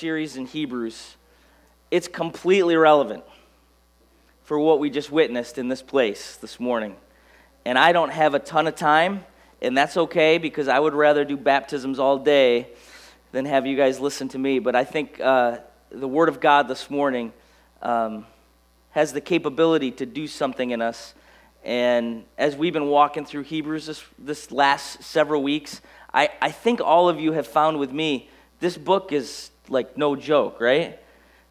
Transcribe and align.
series 0.00 0.38
in 0.38 0.46
Hebrews, 0.46 1.16
it's 1.90 2.08
completely 2.08 2.74
relevant 2.74 3.22
for 4.44 4.58
what 4.58 4.78
we 4.78 4.88
just 4.88 5.12
witnessed 5.12 5.58
in 5.58 5.68
this 5.68 5.82
place 5.82 6.36
this 6.36 6.58
morning. 6.58 6.96
And 7.66 7.78
I 7.78 7.92
don't 7.92 8.08
have 8.08 8.32
a 8.32 8.38
ton 8.38 8.66
of 8.66 8.74
time, 8.74 9.26
and 9.60 9.76
that's 9.76 9.98
okay 9.98 10.38
because 10.38 10.68
I 10.68 10.78
would 10.78 10.94
rather 10.94 11.26
do 11.26 11.36
baptisms 11.36 11.98
all 11.98 12.16
day 12.16 12.68
than 13.32 13.44
have 13.44 13.66
you 13.66 13.76
guys 13.76 14.00
listen 14.00 14.26
to 14.28 14.38
me. 14.38 14.58
But 14.58 14.74
I 14.74 14.84
think 14.84 15.20
uh, 15.20 15.58
the 15.90 16.08
Word 16.08 16.30
of 16.30 16.40
God 16.40 16.66
this 16.66 16.88
morning 16.88 17.34
um, 17.82 18.24
has 18.92 19.12
the 19.12 19.20
capability 19.20 19.90
to 19.90 20.06
do 20.06 20.26
something 20.26 20.70
in 20.70 20.80
us. 20.80 21.12
And 21.62 22.24
as 22.38 22.56
we've 22.56 22.72
been 22.72 22.88
walking 22.88 23.26
through 23.26 23.42
Hebrews 23.42 23.84
this, 23.84 24.02
this 24.18 24.50
last 24.50 25.02
several 25.02 25.42
weeks, 25.42 25.82
I, 26.14 26.30
I 26.40 26.52
think 26.52 26.80
all 26.80 27.10
of 27.10 27.20
you 27.20 27.32
have 27.32 27.46
found 27.46 27.78
with 27.78 27.92
me 27.92 28.30
this 28.60 28.78
book 28.78 29.12
is 29.12 29.50
like 29.70 29.96
no 29.96 30.16
joke, 30.16 30.60
right? 30.60 30.98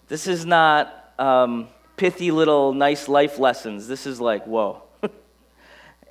This 0.08 0.28
is 0.28 0.46
not 0.46 1.14
um, 1.18 1.70
pithy 1.98 2.32
little 2.32 2.74
nice 2.74 3.08
life 3.08 3.40
lessons. 3.40 3.88
This 3.88 4.06
is 4.06 4.22
like, 4.22 4.46
whoa. 4.46 4.84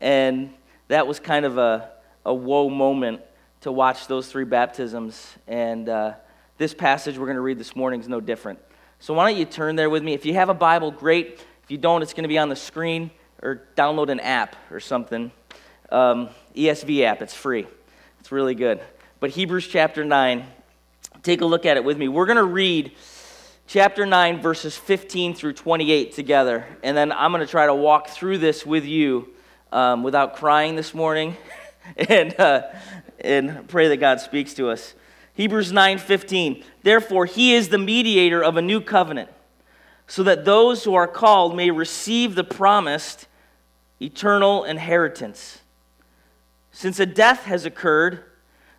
and 0.01 0.53
that 0.89 1.07
was 1.07 1.21
kind 1.21 1.45
of 1.45 1.59
a, 1.59 1.91
a 2.25 2.35
whoa 2.35 2.69
moment 2.69 3.21
to 3.61 3.71
watch 3.71 4.07
those 4.07 4.29
three 4.29 4.45
baptisms. 4.45 5.35
And 5.47 5.89
uh, 5.89 6.15
this 6.57 6.75
passage 6.75 7.19
we're 7.19 7.27
going 7.27 7.37
to 7.37 7.43
read 7.43 7.59
this 7.59 7.77
morning 7.77 8.01
is 8.01 8.09
no 8.09 8.21
different. 8.21 8.59
So 9.01 9.15
why 9.15 9.31
don't 9.31 9.39
you 9.39 9.45
turn 9.45 9.77
there 9.77 9.91
with 9.91 10.03
me? 10.03 10.15
If 10.15 10.27
you 10.27 10.35
have 10.35 10.49
a 10.49 10.55
Bible, 10.55 10.91
great. 10.91 11.41
If 11.63 11.71
you 11.71 11.79
don't, 11.79 12.03
it's 12.03 12.15
going 12.15 12.25
to 12.25 12.29
be 12.29 12.39
on 12.39 12.49
the 12.49 12.57
screen 12.57 13.11
or 13.43 13.63
download 13.77 14.09
an 14.09 14.21
app 14.21 14.57
or 14.71 14.81
something. 14.81 15.31
Um, 15.91 16.31
ESV 16.57 17.03
app, 17.03 17.23
it's 17.23 17.35
free. 17.35 17.67
It's 18.21 18.33
really 18.33 18.55
good. 18.55 18.81
But 19.21 19.31
Hebrews 19.31 19.67
chapter 19.69 20.05
9, 20.05 20.45
take 21.23 21.41
a 21.41 21.47
look 21.47 21.67
at 21.67 21.77
it 21.77 21.85
with 21.85 21.99
me. 21.99 22.09
We're 22.09 22.27
going 22.27 22.37
to 22.37 22.45
read 22.45 22.93
chapter 23.67 24.07
9, 24.07 24.41
verses 24.41 24.77
15 24.77 25.35
through 25.35 25.55
28 25.55 26.13
together. 26.13 26.67
And 26.83 26.97
then 26.97 27.13
I'm 27.13 27.33
going 27.33 27.45
to 27.45 27.51
try 27.51 27.67
to 27.67 27.75
walk 27.75 28.09
through 28.09 28.39
this 28.39 28.65
with 28.65 28.85
you 28.85 29.29
um, 29.73 30.03
without 30.03 30.37
crying 30.37 30.77
this 30.77 30.95
morning 30.95 31.37
and, 31.97 32.39
uh, 32.39 32.63
and 33.21 33.69
pray 33.69 33.89
that 33.89 33.99
God 33.99 34.21
speaks 34.21 34.55
to 34.55 34.71
us. 34.71 34.95
Hebrews 35.35 35.71
9:15 35.71 36.65
Therefore 36.83 37.25
he 37.25 37.55
is 37.55 37.69
the 37.69 37.79
mediator 37.79 38.43
of 38.43 38.57
a 38.57 38.63
new 38.63 38.81
covenant 38.81 39.31
so 40.09 40.25
that 40.25 40.45
those 40.45 40.83
who 40.83 40.95
are 40.95 41.07
called 41.07 41.55
may 41.55 41.71
receive 41.71 42.35
the 42.35 42.43
promised 42.43 43.29
eternal 44.01 44.65
inheritance 44.65 45.61
since 46.73 46.99
a 46.99 47.07
death 47.07 47.45
has 47.45 47.65
occurred 47.65 48.25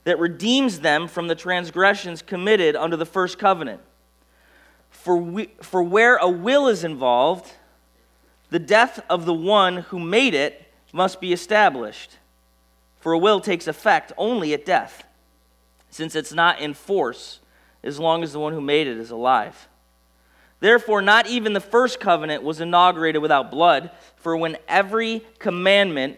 that 0.09 0.17
redeems 0.17 0.79
them 0.79 1.07
from 1.07 1.27
the 1.27 1.35
transgressions 1.35 2.23
committed 2.23 2.75
under 2.75 2.97
the 2.97 3.05
first 3.05 3.37
covenant. 3.37 3.79
For, 4.89 5.15
we, 5.15 5.51
for 5.61 5.83
where 5.83 6.15
a 6.15 6.27
will 6.27 6.67
is 6.67 6.83
involved, 6.83 7.53
the 8.49 8.57
death 8.57 9.05
of 9.07 9.25
the 9.25 9.35
one 9.35 9.77
who 9.77 9.99
made 9.99 10.33
it 10.33 10.65
must 10.91 11.21
be 11.21 11.31
established. 11.31 12.17
For 12.99 13.13
a 13.13 13.19
will 13.19 13.39
takes 13.39 13.67
effect 13.67 14.11
only 14.17 14.51
at 14.51 14.65
death, 14.65 15.03
since 15.91 16.15
it's 16.15 16.33
not 16.33 16.59
in 16.59 16.73
force 16.73 17.39
as 17.83 17.99
long 17.99 18.23
as 18.23 18.33
the 18.33 18.39
one 18.39 18.53
who 18.53 18.61
made 18.61 18.87
it 18.87 18.97
is 18.97 19.11
alive. 19.11 19.67
Therefore, 20.59 21.03
not 21.03 21.27
even 21.27 21.53
the 21.53 21.59
first 21.59 21.99
covenant 21.99 22.41
was 22.41 22.59
inaugurated 22.59 23.21
without 23.21 23.51
blood, 23.51 23.91
for 24.15 24.35
when 24.35 24.57
every 24.67 25.23
commandment 25.37 26.17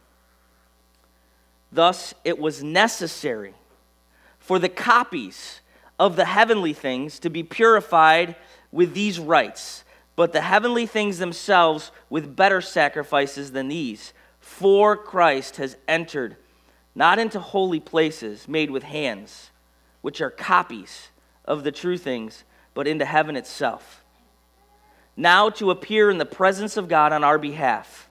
Thus, 1.71 2.13
it 2.23 2.37
was 2.37 2.63
necessary 2.63 3.53
for 4.39 4.59
the 4.59 4.69
copies 4.69 5.61
of 5.97 6.15
the 6.15 6.25
heavenly 6.25 6.73
things 6.73 7.19
to 7.19 7.29
be 7.29 7.43
purified 7.43 8.35
with 8.71 8.93
these 8.93 9.19
rites, 9.19 9.83
but 10.15 10.33
the 10.33 10.41
heavenly 10.41 10.85
things 10.85 11.19
themselves 11.19 11.91
with 12.09 12.35
better 12.35 12.59
sacrifices 12.59 13.51
than 13.51 13.67
these. 13.67 14.13
For 14.39 14.97
Christ 14.97 15.57
has 15.57 15.77
entered 15.87 16.35
not 16.93 17.19
into 17.19 17.39
holy 17.39 17.79
places 17.79 18.47
made 18.47 18.69
with 18.71 18.83
hands, 18.83 19.51
which 20.01 20.19
are 20.19 20.29
copies 20.29 21.09
of 21.45 21.63
the 21.63 21.71
true 21.71 21.97
things, 21.97 22.43
but 22.73 22.87
into 22.87 23.05
heaven 23.05 23.35
itself. 23.37 24.03
Now 25.15 25.49
to 25.51 25.71
appear 25.71 26.09
in 26.09 26.17
the 26.17 26.25
presence 26.25 26.77
of 26.77 26.87
God 26.87 27.13
on 27.13 27.23
our 27.23 27.37
behalf. 27.37 28.09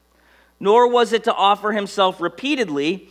Nor 0.58 0.88
was 0.88 1.12
it 1.12 1.24
to 1.24 1.34
offer 1.34 1.72
himself 1.72 2.20
repeatedly 2.20 3.10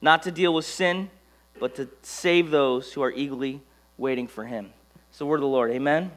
not 0.00 0.22
to 0.24 0.30
deal 0.30 0.54
with 0.54 0.64
sin, 0.64 1.10
but 1.58 1.74
to 1.76 1.88
save 2.02 2.50
those 2.50 2.92
who 2.92 3.02
are 3.02 3.10
eagerly 3.12 3.62
waiting 3.96 4.26
for 4.26 4.44
him. 4.44 4.72
It's 5.10 5.18
the 5.18 5.26
word 5.26 5.36
of 5.36 5.42
the 5.42 5.48
Lord. 5.48 5.70
Amen? 5.70 6.12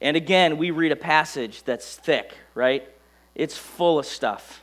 And 0.00 0.16
again, 0.16 0.58
we 0.58 0.70
read 0.70 0.92
a 0.92 0.96
passage 0.96 1.62
that's 1.62 1.96
thick, 1.96 2.34
right? 2.54 2.88
It's 3.34 3.56
full 3.56 3.98
of 3.98 4.06
stuff. 4.06 4.62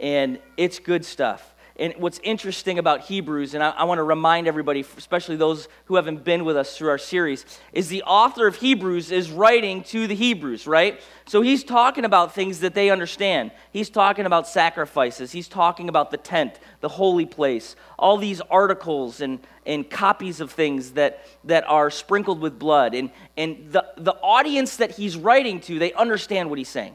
And 0.00 0.38
it's 0.56 0.78
good 0.78 1.04
stuff. 1.04 1.54
And 1.80 1.94
what's 1.96 2.20
interesting 2.22 2.78
about 2.78 3.00
Hebrews, 3.00 3.54
and 3.54 3.64
I, 3.64 3.70
I 3.70 3.84
want 3.84 4.00
to 4.00 4.02
remind 4.02 4.46
everybody, 4.46 4.84
especially 4.98 5.36
those 5.36 5.66
who 5.86 5.96
haven't 5.96 6.24
been 6.24 6.44
with 6.44 6.54
us 6.54 6.76
through 6.76 6.90
our 6.90 6.98
series, 6.98 7.46
is 7.72 7.88
the 7.88 8.02
author 8.02 8.46
of 8.46 8.56
Hebrews 8.56 9.10
is 9.10 9.30
writing 9.30 9.82
to 9.84 10.06
the 10.06 10.14
Hebrews, 10.14 10.66
right? 10.66 11.00
So 11.24 11.40
he's 11.40 11.64
talking 11.64 12.04
about 12.04 12.34
things 12.34 12.60
that 12.60 12.74
they 12.74 12.90
understand. 12.90 13.50
He's 13.72 13.88
talking 13.88 14.26
about 14.26 14.46
sacrifices. 14.46 15.32
He's 15.32 15.48
talking 15.48 15.88
about 15.88 16.10
the 16.10 16.18
tent, 16.18 16.60
the 16.80 16.88
holy 16.90 17.24
place, 17.24 17.76
all 17.98 18.18
these 18.18 18.42
articles 18.42 19.22
and, 19.22 19.38
and 19.64 19.88
copies 19.88 20.42
of 20.42 20.50
things 20.50 20.90
that, 20.92 21.24
that 21.44 21.64
are 21.66 21.88
sprinkled 21.88 22.42
with 22.42 22.58
blood. 22.58 22.94
And, 22.94 23.10
and 23.38 23.72
the, 23.72 23.86
the 23.96 24.16
audience 24.16 24.76
that 24.76 24.90
he's 24.90 25.16
writing 25.16 25.60
to, 25.60 25.78
they 25.78 25.94
understand 25.94 26.50
what 26.50 26.58
he's 26.58 26.68
saying. 26.68 26.94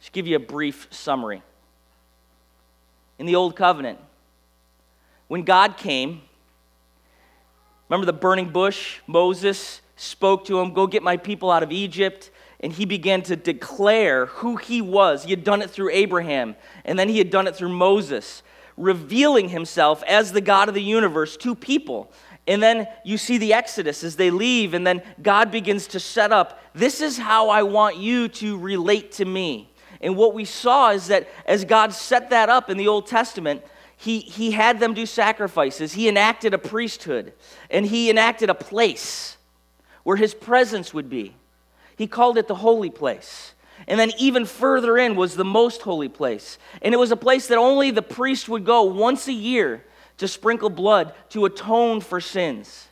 Just 0.00 0.12
give 0.12 0.26
you 0.26 0.36
a 0.36 0.40
brief 0.40 0.86
summary 0.90 1.42
in 3.24 3.26
the 3.26 3.36
Old 3.36 3.56
Covenant. 3.56 3.98
When 5.28 5.44
God 5.44 5.78
came, 5.78 6.20
remember 7.88 8.04
the 8.04 8.12
burning 8.12 8.50
bush? 8.50 8.98
Moses 9.06 9.80
spoke 9.96 10.44
to 10.44 10.60
him, 10.60 10.74
Go 10.74 10.86
get 10.86 11.02
my 11.02 11.16
people 11.16 11.50
out 11.50 11.62
of 11.62 11.72
Egypt. 11.72 12.30
And 12.60 12.70
he 12.70 12.84
began 12.84 13.22
to 13.22 13.34
declare 13.34 14.26
who 14.26 14.56
he 14.56 14.82
was. 14.82 15.24
He 15.24 15.30
had 15.30 15.42
done 15.42 15.62
it 15.62 15.70
through 15.70 15.90
Abraham, 15.90 16.54
and 16.84 16.98
then 16.98 17.08
he 17.08 17.16
had 17.18 17.30
done 17.30 17.46
it 17.46 17.56
through 17.56 17.70
Moses, 17.70 18.42
revealing 18.76 19.48
himself 19.48 20.02
as 20.04 20.32
the 20.32 20.40
God 20.40 20.68
of 20.68 20.74
the 20.74 20.82
universe 20.82 21.36
to 21.38 21.54
people. 21.54 22.12
And 22.46 22.62
then 22.62 22.86
you 23.04 23.16
see 23.16 23.38
the 23.38 23.54
Exodus 23.54 24.04
as 24.04 24.16
they 24.16 24.30
leave, 24.30 24.74
and 24.74 24.86
then 24.86 25.02
God 25.22 25.50
begins 25.50 25.86
to 25.88 26.00
set 26.00 26.30
up 26.30 26.60
this 26.74 27.00
is 27.00 27.16
how 27.16 27.48
I 27.48 27.62
want 27.62 27.96
you 27.96 28.28
to 28.28 28.58
relate 28.58 29.12
to 29.12 29.24
me. 29.24 29.70
And 30.04 30.16
what 30.16 30.34
we 30.34 30.44
saw 30.44 30.90
is 30.90 31.06
that 31.06 31.26
as 31.46 31.64
God 31.64 31.94
set 31.94 32.28
that 32.30 32.50
up 32.50 32.68
in 32.68 32.76
the 32.76 32.88
Old 32.88 33.06
Testament, 33.06 33.64
he, 33.96 34.20
he 34.20 34.50
had 34.50 34.78
them 34.78 34.92
do 34.92 35.06
sacrifices. 35.06 35.94
He 35.94 36.08
enacted 36.08 36.52
a 36.52 36.58
priesthood, 36.58 37.32
and 37.70 37.86
he 37.86 38.10
enacted 38.10 38.50
a 38.50 38.54
place 38.54 39.38
where 40.02 40.16
his 40.16 40.34
presence 40.34 40.92
would 40.92 41.08
be. 41.08 41.34
He 41.96 42.06
called 42.06 42.36
it 42.36 42.48
the 42.48 42.56
holy 42.56 42.90
place. 42.90 43.54
And 43.88 43.98
then 43.98 44.12
even 44.18 44.44
further 44.44 44.98
in 44.98 45.16
was 45.16 45.36
the 45.36 45.44
most 45.44 45.80
holy 45.80 46.10
place. 46.10 46.58
And 46.82 46.92
it 46.92 46.98
was 46.98 47.10
a 47.10 47.16
place 47.16 47.46
that 47.46 47.56
only 47.56 47.90
the 47.90 48.02
priest 48.02 48.46
would 48.48 48.66
go 48.66 48.82
once 48.82 49.26
a 49.26 49.32
year 49.32 49.84
to 50.18 50.28
sprinkle 50.28 50.70
blood 50.70 51.14
to 51.30 51.46
atone 51.46 52.02
for 52.02 52.20
sins. 52.20 52.88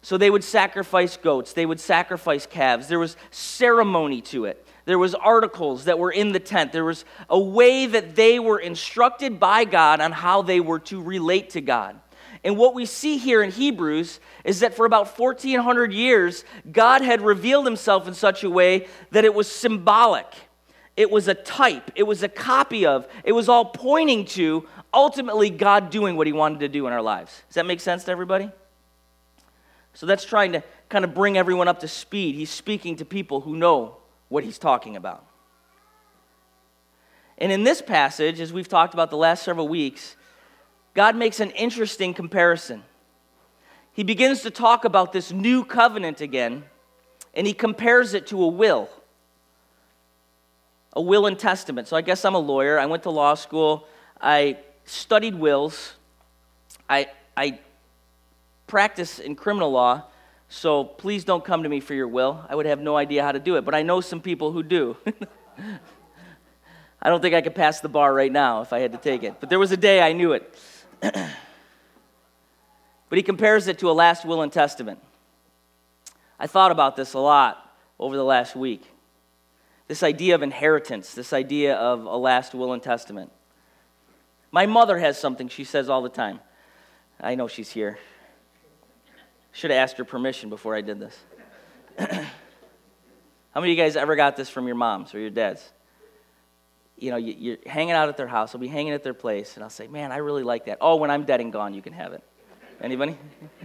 So 0.00 0.16
they 0.16 0.30
would 0.30 0.44
sacrifice 0.44 1.18
goats, 1.18 1.52
they 1.52 1.66
would 1.66 1.80
sacrifice 1.80 2.46
calves. 2.46 2.88
There 2.88 2.98
was 2.98 3.18
ceremony 3.30 4.22
to 4.22 4.46
it. 4.46 4.63
There 4.84 4.98
was 4.98 5.14
articles 5.14 5.84
that 5.84 5.98
were 5.98 6.10
in 6.10 6.32
the 6.32 6.40
tent. 6.40 6.72
There 6.72 6.84
was 6.84 7.04
a 7.30 7.38
way 7.38 7.86
that 7.86 8.16
they 8.16 8.38
were 8.38 8.58
instructed 8.58 9.40
by 9.40 9.64
God 9.64 10.00
on 10.00 10.12
how 10.12 10.42
they 10.42 10.60
were 10.60 10.80
to 10.80 11.02
relate 11.02 11.50
to 11.50 11.60
God. 11.60 11.98
And 12.42 12.58
what 12.58 12.74
we 12.74 12.84
see 12.84 13.16
here 13.16 13.42
in 13.42 13.50
Hebrews 13.50 14.20
is 14.44 14.60
that 14.60 14.74
for 14.74 14.84
about 14.84 15.18
1400 15.18 15.94
years, 15.94 16.44
God 16.70 17.00
had 17.00 17.22
revealed 17.22 17.64
himself 17.64 18.06
in 18.06 18.12
such 18.12 18.44
a 18.44 18.50
way 18.50 18.86
that 19.12 19.24
it 19.24 19.34
was 19.34 19.50
symbolic. 19.50 20.26
It 20.96 21.10
was 21.10 21.26
a 21.26 21.34
type, 21.34 21.90
it 21.96 22.04
was 22.04 22.22
a 22.22 22.28
copy 22.28 22.86
of, 22.86 23.08
it 23.24 23.32
was 23.32 23.48
all 23.48 23.64
pointing 23.64 24.26
to 24.26 24.68
ultimately 24.92 25.50
God 25.50 25.90
doing 25.90 26.16
what 26.16 26.28
he 26.28 26.32
wanted 26.32 26.60
to 26.60 26.68
do 26.68 26.86
in 26.86 26.92
our 26.92 27.02
lives. 27.02 27.42
Does 27.48 27.54
that 27.54 27.66
make 27.66 27.80
sense 27.80 28.04
to 28.04 28.12
everybody? 28.12 28.52
So 29.94 30.06
that's 30.06 30.24
trying 30.24 30.52
to 30.52 30.62
kind 30.88 31.04
of 31.04 31.14
bring 31.14 31.36
everyone 31.36 31.66
up 31.66 31.80
to 31.80 31.88
speed. 31.88 32.36
He's 32.36 32.50
speaking 32.50 32.96
to 32.96 33.04
people 33.04 33.40
who 33.40 33.56
know 33.56 33.96
what 34.34 34.42
he's 34.42 34.58
talking 34.58 34.96
about. 34.96 35.24
And 37.38 37.52
in 37.52 37.62
this 37.62 37.80
passage, 37.80 38.40
as 38.40 38.52
we've 38.52 38.66
talked 38.66 38.92
about 38.92 39.10
the 39.10 39.16
last 39.16 39.44
several 39.44 39.68
weeks, 39.68 40.16
God 40.92 41.14
makes 41.14 41.38
an 41.38 41.50
interesting 41.52 42.12
comparison. 42.12 42.82
He 43.92 44.02
begins 44.02 44.42
to 44.42 44.50
talk 44.50 44.84
about 44.84 45.12
this 45.12 45.30
new 45.30 45.64
covenant 45.64 46.20
again, 46.20 46.64
and 47.32 47.46
he 47.46 47.52
compares 47.52 48.12
it 48.12 48.26
to 48.26 48.42
a 48.42 48.48
will. 48.48 48.88
A 50.94 51.00
will 51.00 51.26
and 51.26 51.38
testament. 51.38 51.86
So 51.86 51.96
I 51.96 52.00
guess 52.00 52.24
I'm 52.24 52.34
a 52.34 52.40
lawyer. 52.40 52.76
I 52.76 52.86
went 52.86 53.04
to 53.04 53.10
law 53.10 53.34
school. 53.34 53.86
I 54.20 54.58
studied 54.84 55.36
wills. 55.36 55.94
I, 56.90 57.06
I 57.36 57.60
practice 58.66 59.20
in 59.20 59.36
criminal 59.36 59.70
law, 59.70 60.02
so 60.48 60.84
please 60.84 61.24
don't 61.24 61.44
come 61.44 61.62
to 61.62 61.68
me 61.68 61.80
for 61.80 61.94
your 61.94 62.08
will. 62.08 62.44
I 62.48 62.54
would 62.54 62.66
have 62.66 62.80
no 62.80 62.96
idea 62.96 63.22
how 63.22 63.32
to 63.32 63.38
do 63.38 63.56
it, 63.56 63.64
but 63.64 63.74
I 63.74 63.82
know 63.82 64.00
some 64.00 64.20
people 64.20 64.52
who 64.52 64.62
do. 64.62 64.96
I 67.02 67.10
don't 67.10 67.20
think 67.20 67.34
I 67.34 67.42
could 67.42 67.54
pass 67.54 67.80
the 67.80 67.88
bar 67.88 68.14
right 68.14 68.32
now 68.32 68.62
if 68.62 68.72
I 68.72 68.78
had 68.78 68.92
to 68.92 68.98
take 68.98 69.22
it, 69.22 69.34
but 69.40 69.50
there 69.50 69.58
was 69.58 69.72
a 69.72 69.76
day 69.76 70.00
I 70.00 70.12
knew 70.12 70.32
it. 70.32 70.58
but 71.00 71.28
he 73.10 73.22
compares 73.22 73.68
it 73.68 73.78
to 73.80 73.90
a 73.90 73.92
last 73.92 74.24
will 74.24 74.42
and 74.42 74.52
testament. 74.52 75.00
I 76.38 76.46
thought 76.46 76.70
about 76.70 76.96
this 76.96 77.14
a 77.14 77.18
lot 77.18 77.76
over 77.98 78.16
the 78.16 78.24
last 78.24 78.56
week. 78.56 78.90
This 79.86 80.02
idea 80.02 80.34
of 80.34 80.42
inheritance, 80.42 81.14
this 81.14 81.32
idea 81.32 81.76
of 81.76 82.04
a 82.04 82.16
last 82.16 82.54
will 82.54 82.72
and 82.72 82.82
testament. 82.82 83.30
My 84.50 84.66
mother 84.66 84.98
has 84.98 85.18
something 85.18 85.48
she 85.48 85.64
says 85.64 85.88
all 85.88 86.00
the 86.00 86.08
time. 86.08 86.40
I 87.20 87.34
know 87.34 87.48
she's 87.48 87.70
here. 87.70 87.98
Should 89.54 89.70
have 89.70 89.78
asked 89.78 89.96
her 89.98 90.04
permission 90.04 90.50
before 90.50 90.74
I 90.74 90.80
did 90.80 90.98
this. 90.98 91.16
How 91.98 93.60
many 93.60 93.72
of 93.72 93.78
you 93.78 93.82
guys 93.84 93.94
ever 93.94 94.16
got 94.16 94.36
this 94.36 94.50
from 94.50 94.66
your 94.66 94.74
moms 94.74 95.14
or 95.14 95.20
your 95.20 95.30
dads? 95.30 95.62
You 96.98 97.12
know, 97.12 97.16
you're 97.16 97.58
hanging 97.64 97.92
out 97.92 98.08
at 98.08 98.16
their 98.16 98.26
house. 98.26 98.52
I'll 98.52 98.60
be 98.60 98.66
hanging 98.66 98.92
at 98.92 99.04
their 99.04 99.14
place, 99.14 99.54
and 99.54 99.62
I'll 99.62 99.70
say, 99.70 99.86
"Man, 99.86 100.10
I 100.10 100.16
really 100.18 100.42
like 100.42 100.64
that." 100.66 100.78
Oh, 100.80 100.96
when 100.96 101.10
I'm 101.10 101.24
dead 101.24 101.40
and 101.40 101.52
gone, 101.52 101.72
you 101.72 101.82
can 101.82 101.92
have 101.92 102.12
it. 102.12 102.22
Anybody? 102.80 103.16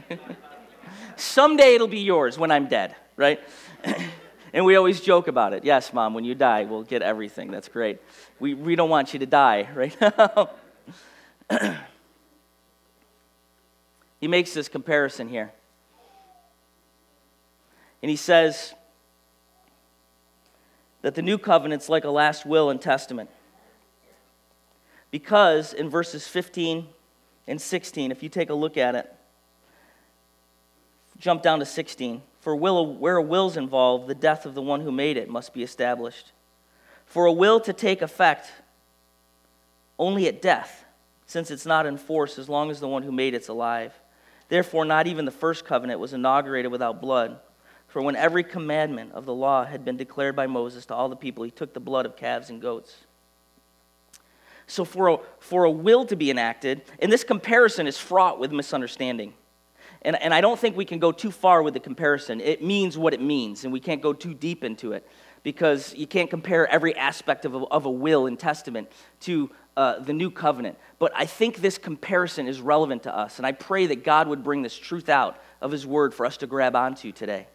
Someday 1.16 1.74
it'll 1.74 1.88
be 1.88 2.02
yours 2.02 2.38
when 2.38 2.52
I'm 2.52 2.68
dead, 2.68 2.96
right? 3.18 3.40
and 4.54 4.66
we 4.66 4.76
always 4.76 5.02
joke 5.02 5.28
about 5.28 5.54
it. 5.54 5.66
Yes, 5.66 5.92
mom, 5.92 6.14
when 6.14 6.24
you 6.24 6.36
die, 6.36 6.66
we'll 6.66 6.84
get 6.84 7.02
everything. 7.02 7.50
That's 7.50 7.68
great. 7.68 8.00
We, 8.40 8.54
we 8.54 8.76
don't 8.76 8.90
want 8.92 9.14
you 9.14 9.20
to 9.20 9.26
die 9.26 9.68
right 9.76 9.96
now. 10.00 10.50
he 14.22 14.28
makes 14.28 14.54
this 14.54 14.70
comparison 14.70 15.28
here. 15.28 15.52
And 18.02 18.10
he 18.10 18.16
says 18.16 18.74
that 21.02 21.16
the 21.16 21.22
new 21.22 21.38
covenant's 21.38 21.90
like 21.90 22.04
a 22.04 22.10
last 22.10 22.46
will 22.46 22.70
and 22.70 22.82
testament. 22.82 23.30
Because 25.12 25.74
in 25.74 25.90
verses 25.90 26.28
15 26.28 26.88
and 27.48 27.60
16, 27.60 28.12
if 28.12 28.22
you 28.22 28.30
take 28.30 28.50
a 28.50 28.54
look 28.54 28.78
at 28.78 28.96
it, 28.96 29.14
jump 31.18 31.42
down 31.42 31.60
to 31.60 31.66
16. 31.66 32.22
For 32.42 32.56
will, 32.56 32.96
where 32.96 33.18
a 33.18 33.22
will's 33.22 33.58
involved, 33.58 34.08
the 34.08 34.16
death 34.16 34.46
of 34.46 34.56
the 34.56 34.62
one 34.62 34.82
who 34.82 34.92
made 34.92 35.18
it 35.18 35.30
must 35.30 35.54
be 35.54 35.64
established. 35.64 36.32
For 37.06 37.26
a 37.26 37.34
will 37.34 37.60
to 37.62 37.74
take 37.74 38.02
effect 38.02 38.52
only 39.98 40.28
at 40.28 40.42
death, 40.42 40.86
since 41.26 41.52
it's 41.52 41.66
not 41.66 41.86
in 41.86 41.98
force 41.98 42.40
as 42.40 42.48
long 42.48 42.72
as 42.72 42.80
the 42.80 42.88
one 42.88 43.04
who 43.04 43.12
made 43.12 43.34
it's 43.34 43.50
alive. 43.50 43.94
Therefore, 44.48 44.86
not 44.86 45.08
even 45.08 45.26
the 45.26 45.32
first 45.32 45.66
covenant 45.66 46.00
was 46.00 46.14
inaugurated 46.14 46.72
without 46.72 47.02
blood. 47.02 47.40
For 47.90 48.02
when 48.04 48.16
every 48.16 48.44
commandment 48.44 49.14
of 49.14 49.26
the 49.26 49.34
law 49.34 49.66
had 49.66 49.84
been 49.84 49.98
declared 49.98 50.36
by 50.36 50.48
Moses 50.48 50.86
to 50.86 50.94
all 50.94 51.10
the 51.10 51.16
people, 51.16 51.44
he 51.44 51.52
took 51.52 51.74
the 51.74 51.80
blood 51.80 52.06
of 52.06 52.16
calves 52.16 52.50
and 52.50 52.62
goats. 52.62 52.96
So, 54.68 54.86
for 54.86 55.08
a, 55.08 55.18
for 55.40 55.64
a 55.64 55.72
will 55.72 56.06
to 56.06 56.16
be 56.16 56.30
enacted, 56.30 56.84
and 57.00 57.12
this 57.12 57.24
comparison 57.24 57.88
is 57.88 57.98
fraught 57.98 58.40
with 58.40 58.52
misunderstanding. 58.52 59.34
And, 60.04 60.22
and 60.22 60.34
I 60.34 60.40
don't 60.40 60.60
think 60.60 60.78
we 60.78 60.86
can 60.86 61.00
go 61.00 61.12
too 61.12 61.32
far 61.32 61.64
with 61.64 61.74
the 61.74 61.80
comparison. 61.80 62.40
It 62.40 62.64
means 62.64 62.96
what 62.96 63.16
it 63.16 63.22
means, 63.22 63.64
and 63.64 63.74
we 63.74 63.80
can't 63.80 64.02
go 64.02 64.14
too 64.14 64.36
deep 64.36 64.64
into 64.64 64.92
it 64.94 65.06
because 65.42 65.96
you 65.96 66.06
can't 66.06 66.30
compare 66.30 66.68
every 66.68 66.96
aspect 66.96 67.46
of 67.46 67.56
a, 67.56 67.58
of 67.58 67.86
a 67.86 67.90
will 67.90 68.28
and 68.28 68.38
testament 68.38 68.92
to 69.22 69.50
uh, 69.76 69.98
the 70.00 70.14
new 70.14 70.30
covenant. 70.30 70.78
But 71.00 71.12
I 71.16 71.26
think 71.26 71.58
this 71.58 71.80
comparison 71.80 72.48
is 72.48 72.62
relevant 72.62 73.04
to 73.04 73.16
us, 73.16 73.40
and 73.40 73.48
I 73.48 73.54
pray 73.54 73.88
that 73.88 74.04
God 74.04 74.28
would 74.28 74.44
bring 74.44 74.62
this 74.62 74.78
truth 74.78 75.10
out 75.10 75.42
of 75.60 75.72
His 75.72 75.88
Word 75.88 76.14
for 76.14 76.28
us 76.28 76.38
to 76.38 76.48
grab 76.48 76.76
onto 76.76 77.12
today. 77.12 77.48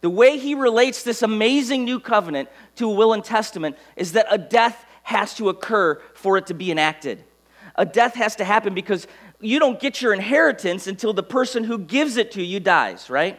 The 0.00 0.10
way 0.10 0.38
he 0.38 0.54
relates 0.54 1.02
this 1.02 1.22
amazing 1.22 1.84
new 1.84 1.98
covenant 1.98 2.48
to 2.76 2.90
a 2.90 2.94
will 2.94 3.12
and 3.12 3.24
testament 3.24 3.76
is 3.96 4.12
that 4.12 4.26
a 4.30 4.38
death 4.38 4.84
has 5.02 5.34
to 5.34 5.48
occur 5.48 6.00
for 6.14 6.36
it 6.36 6.46
to 6.46 6.54
be 6.54 6.70
enacted. 6.70 7.24
A 7.76 7.86
death 7.86 8.14
has 8.14 8.36
to 8.36 8.44
happen 8.44 8.74
because 8.74 9.06
you 9.40 9.58
don't 9.58 9.80
get 9.80 10.02
your 10.02 10.12
inheritance 10.12 10.86
until 10.86 11.12
the 11.12 11.22
person 11.22 11.64
who 11.64 11.78
gives 11.78 12.16
it 12.16 12.32
to 12.32 12.42
you 12.42 12.60
dies, 12.60 13.10
right? 13.10 13.38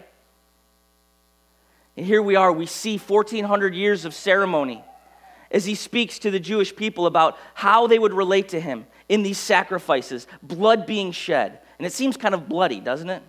And 1.96 2.06
here 2.06 2.22
we 2.22 2.36
are, 2.36 2.52
we 2.52 2.68
see 2.68 2.98
1400 2.98 3.74
years 3.74 4.06
of 4.06 4.14
ceremony 4.14 4.84
as 5.50 5.66
he 5.66 5.76
speaks 5.76 6.20
to 6.20 6.32
the 6.32 6.40
Jewish 6.40 6.76
people 6.76 7.06
about 7.06 7.38
how 7.54 7.88
they 7.88 7.98
would 7.98 8.14
relate 8.14 8.50
to 8.50 8.60
him 8.60 8.86
in 9.10 9.24
these 9.24 9.38
sacrifices, 9.38 10.28
blood 10.44 10.86
being 10.86 11.12
shed. 11.12 11.60
And 11.80 11.86
it 11.86 11.94
seems 11.94 12.18
kind 12.18 12.36
of 12.36 12.48
bloody, 12.48 12.80
doesn't 12.80 13.10
it? 13.10 13.24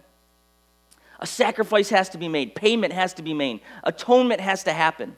A 1.18 1.26
sacrifice 1.26 1.88
has 1.90 2.08
to 2.10 2.18
be 2.18 2.28
made, 2.28 2.54
payment 2.54 2.92
has 2.92 3.14
to 3.14 3.22
be 3.22 3.34
made, 3.34 3.60
atonement 3.82 4.40
has 4.40 4.64
to 4.64 4.72
happen. 4.72 5.16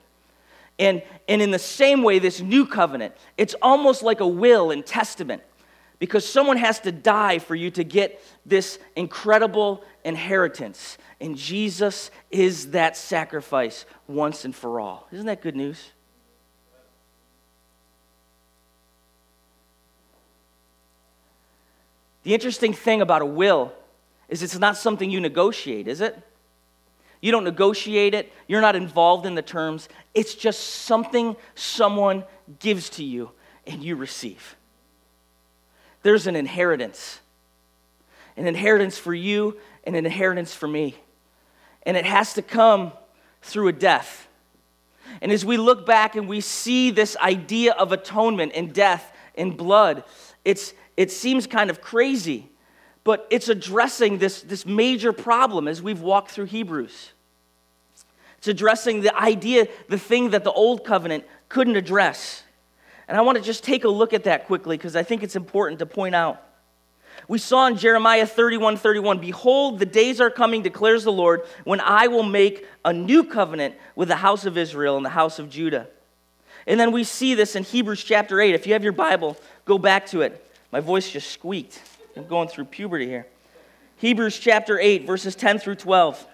And, 0.79 1.03
and 1.29 1.43
in 1.43 1.51
the 1.51 1.59
same 1.59 2.03
way, 2.03 2.19
this 2.19 2.41
new 2.41 2.65
covenant, 2.65 3.15
it's 3.37 3.55
almost 3.61 4.03
like 4.03 4.21
a 4.21 4.27
will 4.27 4.71
and 4.71 4.85
testament 4.85 5.43
because 5.99 6.27
someone 6.27 6.57
has 6.57 6.81
to 6.81 6.91
die 6.91 7.39
for 7.39 7.55
you 7.55 7.71
to 7.73 7.85
get 7.85 8.23
this 8.47 8.79
incredible 8.97 9.85
inheritance. 10.05 10.97
And 11.21 11.37
Jesus 11.37 12.11
is 12.31 12.71
that 12.71 12.97
sacrifice 12.97 13.85
once 14.09 14.47
and 14.47 14.57
for 14.57 14.81
all. 14.81 15.07
Isn't 15.13 15.27
that 15.27 15.43
good 15.43 15.55
news? 15.55 15.91
The 22.23 22.33
interesting 22.33 22.73
thing 22.73 23.03
about 23.03 23.21
a 23.21 23.27
will 23.27 23.73
is 24.31 24.43
it's 24.43 24.59
not 24.59 24.77
something 24.77 25.11
you 25.11 25.21
negotiate, 25.21 25.87
is 25.87 26.01
it? 26.01 26.17
You 27.21 27.33
don't 27.33 27.45
negotiate 27.45 28.15
it, 28.15 28.33
you're 28.49 28.63
not 28.63 28.77
involved 28.77 29.27
in 29.27 29.35
the 29.35 29.43
terms. 29.43 29.89
It's 30.15 30.35
just 30.35 30.61
something 30.61 31.37
someone 31.55 32.25
gives 32.61 32.89
to 32.91 33.05
you 33.05 33.31
and 33.67 33.83
you 33.83 33.97
receive. 33.97 34.57
There's 36.03 36.27
an 36.27 36.35
inheritance 36.35 37.21
an 38.41 38.47
inheritance 38.47 38.97
for 38.99 39.15
you 39.15 39.57
and 39.85 39.95
an 39.95 40.07
inheritance 40.07 40.55
for 40.55 40.67
me. 40.67 40.97
And 41.85 41.97
it 41.97 42.07
has 42.07 42.35
to 42.35 42.43
come 42.43 42.93
through 43.43 43.69
a 43.69 43.73
death. 43.73 44.29
And 45.21 45.31
as 45.31 45.45
we 45.45 45.57
look 45.57 45.85
back 45.85 46.17
and 46.17 46.29
we 46.29 46.41
see 46.41 46.91
this 46.91 47.17
idea 47.19 47.73
of 47.73 47.93
atonement 47.93 48.53
and 48.55 48.73
death 48.73 49.13
and 49.35 49.57
blood, 49.57 50.05
it's, 50.45 50.73
it 50.97 51.11
seems 51.11 51.47
kind 51.47 51.71
of 51.71 51.81
crazy 51.81 52.49
but 53.05 53.27
it's 53.31 53.49
addressing 53.49 54.19
this, 54.19 54.43
this 54.43 54.67
major 54.67 55.13
problem 55.13 55.69
as 55.69 55.83
we've 55.83 56.01
walked 56.01 56.31
through 56.31 56.47
Hebrews. 56.47 57.11
It's 58.39 58.49
addressing 58.49 59.03
the 59.03 59.15
idea, 59.17 59.69
the 59.89 59.99
thing 59.99 60.31
that 60.31 60.45
the 60.45 60.53
old 60.53 60.85
covenant 60.85 61.25
couldn't 61.49 61.77
address. 61.77 62.43
And 63.09 63.19
I 63.19 63.23
want 63.23 63.39
to 63.39 63.45
just 63.45 63.65
take 63.65 63.85
a 63.85 63.89
look 63.89 64.13
at 64.13 64.25
that 64.25 64.47
quickly 64.47 64.77
because 64.77 64.97
I 64.97 65.03
think 65.03 65.23
it's 65.23 65.37
important 65.37 65.81
to 65.81 65.87
point 65.87 66.15
out. 66.15 66.43
We 67.29 67.39
saw 67.39 67.67
in 67.67 67.77
Jeremiah 67.77 68.27
31 68.27 68.77
31, 68.77 69.19
Behold, 69.19 69.79
the 69.79 69.87
days 69.87 70.21
are 70.21 70.31
coming, 70.31 70.63
declares 70.63 71.05
the 71.05 71.13
Lord, 71.13 71.43
when 71.65 71.81
I 71.81 72.07
will 72.07 72.23
make 72.23 72.67
a 72.85 72.93
new 72.93 73.25
covenant 73.25 73.75
with 73.95 74.09
the 74.09 74.17
house 74.17 74.47
of 74.47 74.57
Israel 74.57 74.97
and 74.97 75.05
the 75.05 75.11
house 75.11 75.39
of 75.39 75.51
Judah. 75.51 75.89
And 76.67 76.79
then 76.79 76.93
we 76.93 77.05
see 77.05 77.35
this 77.35 77.57
in 77.57 77.65
Hebrews 77.65 78.05
chapter 78.05 78.41
8. 78.41 78.55
If 78.55 78.67
you 78.67 78.73
have 78.75 78.85
your 78.85 78.93
Bible, 78.93 79.37
go 79.65 79.77
back 79.79 80.07
to 80.07 80.23
it. 80.23 80.47
My 80.73 80.81
voice 80.81 81.11
just 81.11 81.31
squeaked. 81.31 81.81
I'm 82.17 82.27
going 82.27 82.49
through 82.49 82.67
puberty 82.67 83.07
here. 83.07 83.27
Hebrews 83.97 84.39
chapter 84.39 84.79
8, 84.79 85.07
verses 85.07 85.35
10 85.37 85.59
through 85.59 85.77
12. 85.77 86.27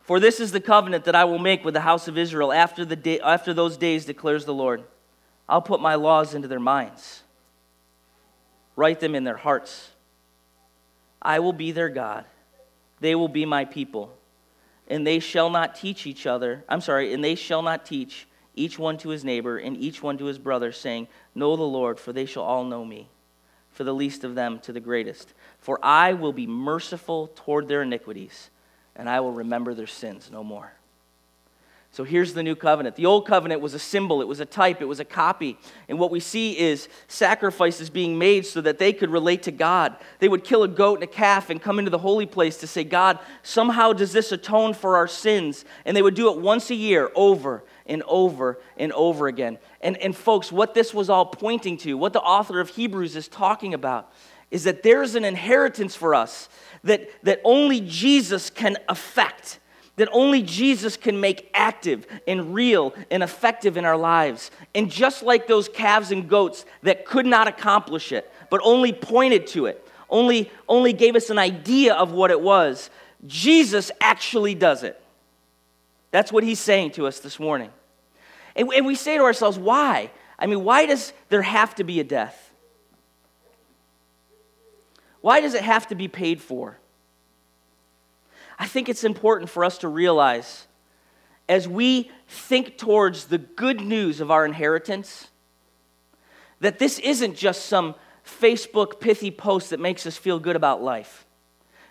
For 0.00 0.20
this 0.20 0.40
is 0.40 0.52
the 0.52 0.60
covenant 0.60 1.04
that 1.04 1.14
I 1.14 1.24
will 1.24 1.38
make 1.38 1.64
with 1.64 1.74
the 1.74 1.80
house 1.80 2.08
of 2.08 2.18
Israel 2.18 2.52
after, 2.52 2.84
the 2.84 2.96
day, 2.96 3.20
after 3.20 3.54
those 3.54 3.76
days, 3.76 4.04
declares 4.04 4.44
the 4.44 4.54
Lord. 4.54 4.82
I'll 5.48 5.62
put 5.62 5.80
my 5.80 5.94
laws 5.94 6.34
into 6.34 6.48
their 6.48 6.60
minds, 6.60 7.22
write 8.76 9.00
them 9.00 9.14
in 9.14 9.24
their 9.24 9.36
hearts. 9.36 9.90
I 11.20 11.38
will 11.38 11.52
be 11.52 11.72
their 11.72 11.88
God. 11.88 12.24
They 13.00 13.14
will 13.14 13.28
be 13.28 13.44
my 13.44 13.64
people. 13.64 14.12
And 14.88 15.06
they 15.06 15.20
shall 15.20 15.50
not 15.50 15.76
teach 15.76 16.06
each 16.06 16.26
other, 16.26 16.64
I'm 16.68 16.80
sorry, 16.80 17.12
and 17.12 17.22
they 17.22 17.34
shall 17.34 17.62
not 17.62 17.86
teach 17.86 18.26
each 18.54 18.78
one 18.78 18.98
to 18.98 19.08
his 19.08 19.24
neighbor 19.24 19.56
and 19.58 19.76
each 19.76 20.02
one 20.02 20.18
to 20.18 20.26
his 20.26 20.38
brother, 20.38 20.72
saying, 20.72 21.08
Know 21.34 21.56
the 21.56 21.62
Lord, 21.62 21.98
for 21.98 22.12
they 22.12 22.26
shall 22.26 22.42
all 22.42 22.64
know 22.64 22.84
me, 22.84 23.08
for 23.70 23.84
the 23.84 23.94
least 23.94 24.24
of 24.24 24.34
them 24.34 24.58
to 24.60 24.72
the 24.72 24.80
greatest. 24.80 25.32
For 25.58 25.78
I 25.82 26.12
will 26.12 26.32
be 26.32 26.46
merciful 26.46 27.28
toward 27.34 27.68
their 27.68 27.82
iniquities 27.82 28.50
and 28.96 29.08
I 29.08 29.20
will 29.20 29.32
remember 29.32 29.74
their 29.74 29.86
sins 29.86 30.30
no 30.30 30.44
more. 30.44 30.72
So 31.92 32.04
here's 32.04 32.32
the 32.32 32.42
new 32.42 32.56
covenant. 32.56 32.96
The 32.96 33.04
old 33.04 33.26
covenant 33.26 33.60
was 33.60 33.74
a 33.74 33.78
symbol, 33.78 34.22
it 34.22 34.28
was 34.28 34.40
a 34.40 34.46
type, 34.46 34.80
it 34.80 34.86
was 34.86 34.98
a 34.98 35.04
copy. 35.04 35.58
And 35.90 35.98
what 35.98 36.10
we 36.10 36.20
see 36.20 36.58
is 36.58 36.88
sacrifices 37.06 37.90
being 37.90 38.18
made 38.18 38.46
so 38.46 38.62
that 38.62 38.78
they 38.78 38.94
could 38.94 39.10
relate 39.10 39.42
to 39.42 39.50
God. 39.50 39.96
They 40.18 40.28
would 40.28 40.42
kill 40.42 40.62
a 40.62 40.68
goat 40.68 40.94
and 40.94 41.04
a 41.04 41.06
calf 41.06 41.50
and 41.50 41.60
come 41.60 41.78
into 41.78 41.90
the 41.90 41.98
holy 41.98 42.24
place 42.24 42.56
to 42.58 42.66
say, 42.66 42.82
God, 42.82 43.18
somehow 43.42 43.92
does 43.92 44.12
this 44.12 44.32
atone 44.32 44.72
for 44.72 44.96
our 44.96 45.08
sins? 45.08 45.66
And 45.84 45.94
they 45.94 46.00
would 46.00 46.14
do 46.14 46.32
it 46.32 46.38
once 46.38 46.70
a 46.70 46.74
year 46.74 47.10
over 47.14 47.62
and 47.92 48.02
over 48.06 48.58
and 48.76 48.90
over 48.92 49.28
again. 49.28 49.58
And, 49.82 49.96
and 49.98 50.16
folks, 50.16 50.50
what 50.50 50.72
this 50.74 50.94
was 50.94 51.10
all 51.10 51.26
pointing 51.26 51.76
to, 51.78 51.96
what 51.96 52.12
the 52.12 52.22
author 52.22 52.58
of 52.58 52.70
Hebrews 52.70 53.16
is 53.16 53.28
talking 53.28 53.74
about, 53.74 54.10
is 54.50 54.64
that 54.64 54.82
there's 54.82 55.14
an 55.14 55.24
inheritance 55.24 55.94
for 55.94 56.14
us 56.14 56.48
that, 56.84 57.08
that 57.22 57.40
only 57.44 57.80
Jesus 57.80 58.50
can 58.50 58.78
affect, 58.88 59.60
that 59.96 60.08
only 60.12 60.42
Jesus 60.42 60.96
can 60.96 61.20
make 61.20 61.50
active 61.52 62.06
and 62.26 62.54
real 62.54 62.94
and 63.10 63.22
effective 63.22 63.76
in 63.76 63.84
our 63.84 63.96
lives. 63.96 64.50
And 64.74 64.90
just 64.90 65.22
like 65.22 65.46
those 65.46 65.68
calves 65.68 66.12
and 66.12 66.28
goats 66.28 66.64
that 66.82 67.04
could 67.04 67.26
not 67.26 67.46
accomplish 67.46 68.10
it, 68.10 68.30
but 68.50 68.60
only 68.64 68.92
pointed 68.92 69.46
to 69.48 69.66
it, 69.66 69.86
only, 70.08 70.50
only 70.68 70.92
gave 70.92 71.14
us 71.14 71.30
an 71.30 71.38
idea 71.38 71.94
of 71.94 72.12
what 72.12 72.30
it 72.30 72.40
was, 72.40 72.90
Jesus 73.26 73.90
actually 74.00 74.54
does 74.54 74.82
it. 74.82 74.98
That's 76.10 76.30
what 76.30 76.44
he's 76.44 76.60
saying 76.60 76.92
to 76.92 77.06
us 77.06 77.20
this 77.20 77.40
morning. 77.40 77.70
And, 78.56 78.68
and 78.72 78.86
we 78.86 78.94
say 78.94 79.16
to 79.16 79.22
ourselves, 79.22 79.58
why? 79.58 80.10
I 80.38 80.46
mean, 80.46 80.64
why 80.64 80.86
does 80.86 81.12
there 81.28 81.42
have 81.42 81.74
to 81.76 81.84
be 81.84 82.00
a 82.00 82.04
death? 82.04 82.52
Why 85.20 85.40
does 85.40 85.54
it 85.54 85.62
have 85.62 85.86
to 85.88 85.94
be 85.94 86.08
paid 86.08 86.40
for? 86.40 86.78
I 88.58 88.66
think 88.66 88.88
it's 88.88 89.04
important 89.04 89.50
for 89.50 89.64
us 89.64 89.78
to 89.78 89.88
realize 89.88 90.66
as 91.48 91.66
we 91.66 92.10
think 92.28 92.78
towards 92.78 93.26
the 93.26 93.38
good 93.38 93.80
news 93.80 94.20
of 94.20 94.30
our 94.30 94.44
inheritance 94.44 95.28
that 96.60 96.78
this 96.78 96.98
isn't 97.00 97.36
just 97.36 97.66
some 97.66 97.94
Facebook 98.24 99.00
pithy 99.00 99.30
post 99.30 99.70
that 99.70 99.80
makes 99.80 100.06
us 100.06 100.16
feel 100.16 100.38
good 100.38 100.56
about 100.56 100.82
life. 100.82 101.26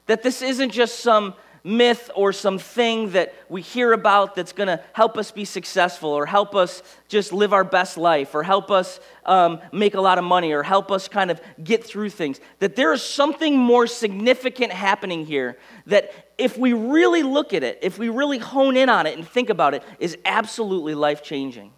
That 0.06 0.24
this 0.24 0.42
isn't 0.42 0.72
just 0.72 1.00
some 1.00 1.34
myth 1.64 2.10
or 2.16 2.34
something 2.34 3.12
that 3.12 3.34
we 3.48 3.62
hear 3.62 3.94
about 3.94 4.36
that's 4.36 4.52
going 4.52 4.68
to 4.68 4.84
help 4.94 5.18
us 5.18 5.32
be 5.32 5.46
successful 5.46 6.10
or 6.10 6.26
help 6.26 6.56
us 6.56 6.82
just 7.08 7.32
live 7.32 7.54
our 7.54 7.64
best 7.64 7.98
life 7.98 8.34
or 8.34 8.42
help 8.42 8.72
us 8.72 9.00
um, 9.26 9.60
make 9.72 9.94
a 9.94 10.02
lot 10.02 10.18
of 10.18 10.24
money 10.24 10.52
or 10.54 10.64
help 10.64 10.92
us 10.92 11.08
kind 11.08 11.30
of 11.30 11.40
get 11.64 11.84
through 11.84 12.10
things. 12.10 12.40
That 12.60 12.76
there 12.76 12.92
is 12.94 13.04
something 13.04 13.58
more 13.58 13.86
significant 13.86 14.72
happening 14.72 15.26
here 15.26 15.58
that 15.86 16.14
if 16.38 16.58
we 16.58 16.74
really 16.74 17.22
look 17.22 17.54
at 17.54 17.64
it, 17.64 17.78
if 17.82 18.00
we 18.00 18.10
really 18.10 18.40
hone 18.40 18.76
in 18.76 18.90
on 18.90 19.06
it 19.06 19.16
and 19.16 19.28
think 19.28 19.50
about 19.50 19.76
it, 19.76 19.84
is 20.00 20.18
absolutely 20.26 20.96
life 20.96 21.22
changing. 21.22 21.72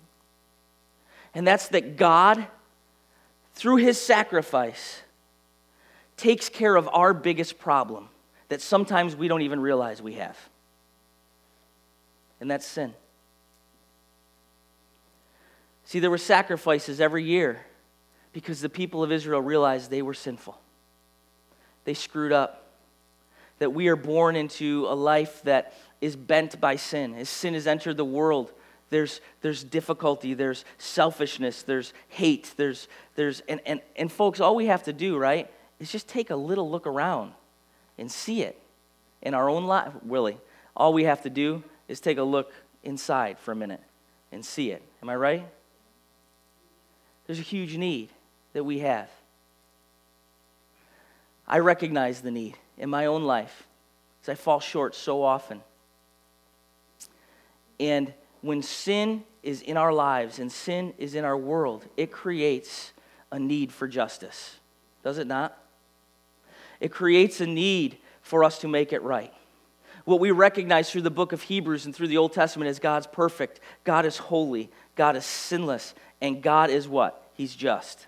And 1.34 1.46
that's 1.46 1.68
that 1.70 1.98
God, 1.98 2.48
through 3.54 3.78
his 3.78 4.00
sacrifice, 4.00 5.02
takes 6.16 6.48
care 6.48 6.76
of 6.76 6.88
our 6.94 7.14
biggest 7.14 7.60
problem 7.60 8.08
that 8.54 8.62
sometimes 8.62 9.16
we 9.16 9.28
don't 9.28 9.42
even 9.42 9.60
realize 9.60 10.00
we 10.00 10.14
have. 10.14 10.38
And 12.40 12.52
that's 12.52 12.68
sin. 12.68 12.94
See, 15.86 15.98
there 15.98 16.12
were 16.12 16.20
sacrifices 16.20 17.02
every 17.02 17.24
year 17.24 17.66
because 18.32 18.62
the 18.62 18.70
people 18.70 19.04
of 19.04 19.12
Israel 19.12 19.42
realized 19.42 19.90
they 19.90 20.04
were 20.04 20.14
sinful. 20.14 20.56
They 21.86 21.96
screwed 21.96 22.32
up. 22.32 22.68
That 23.58 23.72
we 23.72 23.88
are 23.88 23.96
born 23.96 24.36
into 24.36 24.86
a 24.88 24.94
life 24.94 25.42
that 25.46 25.74
is 26.00 26.16
bent 26.16 26.62
by 26.62 26.76
sin. 26.76 27.16
As 27.16 27.30
sin 27.30 27.56
has 27.56 27.66
entered 27.66 27.98
the 27.98 28.06
world, 28.06 28.52
there's, 28.92 29.20
there's 29.42 29.64
difficulty, 29.64 30.36
there's 30.36 30.64
selfishness, 30.78 31.64
there's 31.64 31.92
hate, 32.08 32.54
there's, 32.58 32.88
there's 33.16 33.40
and, 33.50 33.62
and, 33.66 33.82
and 33.96 34.12
folks, 34.12 34.40
all 34.40 34.56
we 34.56 34.68
have 34.68 34.84
to 34.84 34.94
do, 34.94 35.18
right, 35.18 35.52
is 35.80 35.92
just 35.92 36.08
take 36.08 36.30
a 36.30 36.36
little 36.36 36.70
look 36.70 36.86
around 36.86 37.34
and 37.98 38.12
see 38.12 38.42
it 38.42 38.60
in 39.22 39.34
our 39.34 39.50
own 39.50 39.66
life, 39.66 39.92
really, 40.06 40.38
all 40.76 40.94
we 40.94 41.04
have 41.06 41.22
to 41.24 41.30
do 41.30 41.64
is 41.88 42.00
take 42.00 42.18
a 42.18 42.24
look 42.24 42.54
inside 42.84 43.40
for 43.40 43.52
a 43.52 43.56
minute 43.56 43.82
and 44.32 44.46
see 44.46 44.72
it. 44.72 44.82
Am 45.02 45.10
I 45.10 45.16
right? 45.16 45.48
There's 47.26 47.40
a 47.40 47.44
huge 47.44 47.78
need 47.78 48.10
that 48.54 48.64
we 48.64 48.80
have. 48.80 49.10
I 51.48 51.60
recognize 51.60 52.22
the 52.22 52.32
need 52.32 52.58
in 52.78 52.90
my 52.90 53.06
own 53.06 53.24
life 53.24 53.68
because 54.22 54.32
I 54.32 54.36
fall 54.36 54.60
short 54.60 54.96
so 54.96 55.24
often. 55.24 55.62
And 57.80 58.14
when 58.42 58.62
sin 58.62 59.24
is 59.42 59.62
in 59.62 59.78
our 59.78 59.92
lives 59.92 60.40
and 60.40 60.52
sin 60.52 60.94
is 60.98 61.16
in 61.16 61.26
our 61.26 61.38
world, 61.38 61.86
it 61.98 62.12
creates 62.12 62.94
a 63.32 63.40
need 63.40 63.72
for 63.72 63.88
justice. 63.88 64.58
Does 65.04 65.18
it 65.18 65.28
not? 65.28 65.58
It 66.84 66.92
creates 66.92 67.40
a 67.40 67.48
need 67.48 67.98
for 68.22 68.44
us 68.44 68.60
to 68.60 68.68
make 68.68 68.92
it 68.92 69.02
right. 69.04 69.34
What 70.04 70.20
we 70.20 70.32
recognize 70.32 70.92
through 70.92 71.04
the 71.04 71.10
book 71.10 71.32
of 71.32 71.42
Hebrews 71.44 71.86
and 71.86 71.96
through 71.96 72.10
the 72.10 72.18
Old 72.18 72.34
Testament 72.34 72.70
is 72.70 72.78
God's 72.78 73.08
perfect, 73.08 73.62
God 73.86 74.06
is 74.06 74.18
holy, 74.18 74.70
God 74.98 75.16
is 75.16 75.24
sinless, 75.24 75.96
and 76.20 76.44
God 76.44 76.70
is 76.70 76.86
what? 76.86 77.32
He's 77.36 77.56
just. 77.56 78.06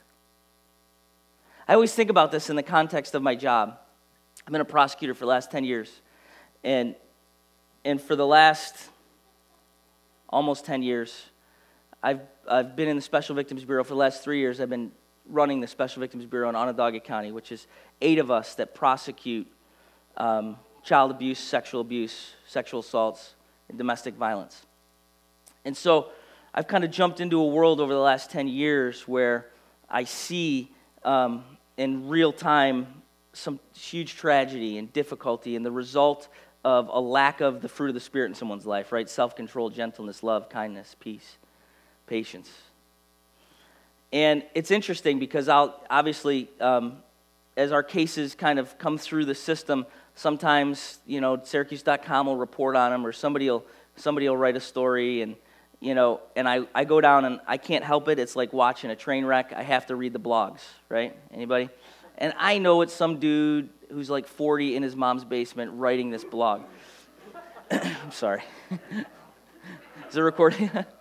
I 1.70 1.74
always 1.74 1.94
think 1.94 2.10
about 2.10 2.34
this 2.34 2.50
in 2.50 2.58
the 2.58 2.64
context 2.64 3.16
of 3.16 3.24
my 3.24 3.34
job. 3.34 3.78
I've 4.46 4.52
been 4.52 4.60
a 4.60 4.66
prosecutor 4.66 5.14
for 5.14 5.22
the 5.22 5.30
last 5.30 5.52
10 5.52 5.64
years. 5.64 6.02
And, 6.62 6.96
and 7.86 8.02
for 8.02 8.18
the 8.18 8.28
last 8.28 8.90
almost 10.28 10.66
10 10.66 10.84
years, 10.84 11.28
I've, 12.04 12.20
I've 12.46 12.76
been 12.76 12.90
in 12.90 12.98
the 12.98 13.02
Special 13.02 13.38
Victims 13.38 13.64
Bureau. 13.64 13.86
For 13.86 13.94
the 13.94 14.00
last 14.00 14.22
three 14.22 14.40
years, 14.40 14.60
I've 14.60 14.70
been 14.70 14.92
running 15.28 15.60
the 15.60 15.68
Special 15.68 16.00
Victims 16.00 16.26
Bureau 16.26 16.50
in 16.50 16.56
Onondaga 16.56 17.00
County, 17.00 17.32
which 17.32 17.52
is 17.52 17.68
eight 18.02 18.20
of 18.20 18.32
us 18.32 18.56
that 18.56 18.76
prosecute 18.76 19.48
um, 20.18 20.58
child 20.84 21.12
abuse, 21.12 21.40
sexual 21.40 21.82
abuse, 21.82 22.34
sexual 22.48 22.82
assaults, 22.82 23.36
and 23.70 23.78
domestic 23.78 24.16
violence. 24.16 24.66
And 25.64 25.76
so 25.76 26.10
I've 26.54 26.68
kind 26.68 26.84
of 26.84 26.92
jumped 26.92 27.20
into 27.20 27.40
a 27.40 27.46
world 27.46 27.82
over 27.82 27.94
the 27.94 28.00
last 28.00 28.30
10 28.30 28.48
years 28.48 29.08
where 29.08 29.48
I 29.90 30.04
see 30.04 30.72
um, 31.04 31.44
in 31.78 32.08
real 32.08 32.32
time 32.32 33.02
some 33.34 33.60
huge 33.74 34.16
tragedy 34.16 34.78
and 34.78 34.92
difficulty 34.94 35.56
and 35.56 35.66
the 35.66 35.72
result 35.72 36.30
of 36.64 36.90
a 36.92 37.00
lack 37.00 37.42
of 37.42 37.62
the 37.62 37.70
fruit 37.70 37.90
of 37.90 37.94
the 37.94 38.00
Spirit 38.00 38.28
in 38.28 38.36
someone's 38.36 38.66
life, 38.66 38.92
right? 38.92 39.10
Self 39.10 39.36
control, 39.36 39.70
gentleness, 39.70 40.24
love, 40.24 40.50
kindness, 40.50 40.96
peace, 41.00 41.38
patience. 42.08 42.50
And 44.12 44.44
it's 44.54 44.72
interesting 44.72 45.20
because 45.20 45.50
I'll 45.50 45.84
obviously, 45.90 46.50
um, 46.60 46.98
as 47.58 47.72
our 47.72 47.84
cases 47.84 48.36
kind 48.36 48.60
of 48.60 48.78
come 48.78 48.98
through 48.98 49.26
the 49.26 49.36
system, 49.36 49.86
sometimes, 50.16 51.00
you 51.06 51.22
know, 51.22 51.40
Syracuse.com 51.44 52.28
will 52.28 52.38
report 52.38 52.76
on 52.76 52.92
them 52.92 53.06
or 53.06 53.12
somebody 53.12 53.50
will, 53.50 53.66
somebody 53.96 54.30
will 54.30 54.38
write 54.38 54.56
a 54.56 54.62
story 54.62 55.22
and, 55.22 55.36
you 55.80 55.94
know, 55.94 56.22
and 56.36 56.48
I, 56.48 56.62
I 56.74 56.86
go 56.86 57.02
down 57.02 57.26
and 57.26 57.40
I 57.48 57.58
can't 57.58 57.84
help 57.84 58.08
it. 58.08 58.20
It's 58.20 58.36
like 58.36 58.54
watching 58.54 58.90
a 58.90 58.96
train 58.96 59.26
wreck. 59.26 59.54
I 59.54 59.64
have 59.64 59.88
to 59.88 59.96
read 59.96 60.14
the 60.14 60.20
blogs, 60.20 60.62
right? 60.90 61.16
Anybody? 61.34 61.70
And 62.18 62.34
I 62.38 62.60
know 62.60 62.82
it's 62.82 62.94
some 62.94 63.20
dude 63.20 63.70
who's 63.92 64.10
like 64.10 64.28
40 64.28 64.76
in 64.76 64.84
his 64.84 64.96
mom's 64.96 65.26
basement 65.26 65.72
writing 65.74 66.10
this 66.10 66.24
blog. 66.24 66.64
I'm 67.72 68.12
sorry. 68.12 68.44
Is 70.10 70.18
it 70.18 70.22
recording? 70.22 70.70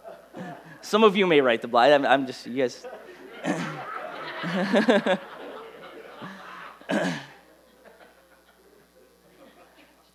some 0.85 1.03
of 1.03 1.17
you 1.17 1.27
may 1.27 1.41
write 1.41 1.63
the 1.63 1.69
blog. 1.69 1.91
I'm, 1.91 2.05
I'm 2.05 2.27
just, 2.27 2.47
you 2.47 2.59
guys. 2.63 2.87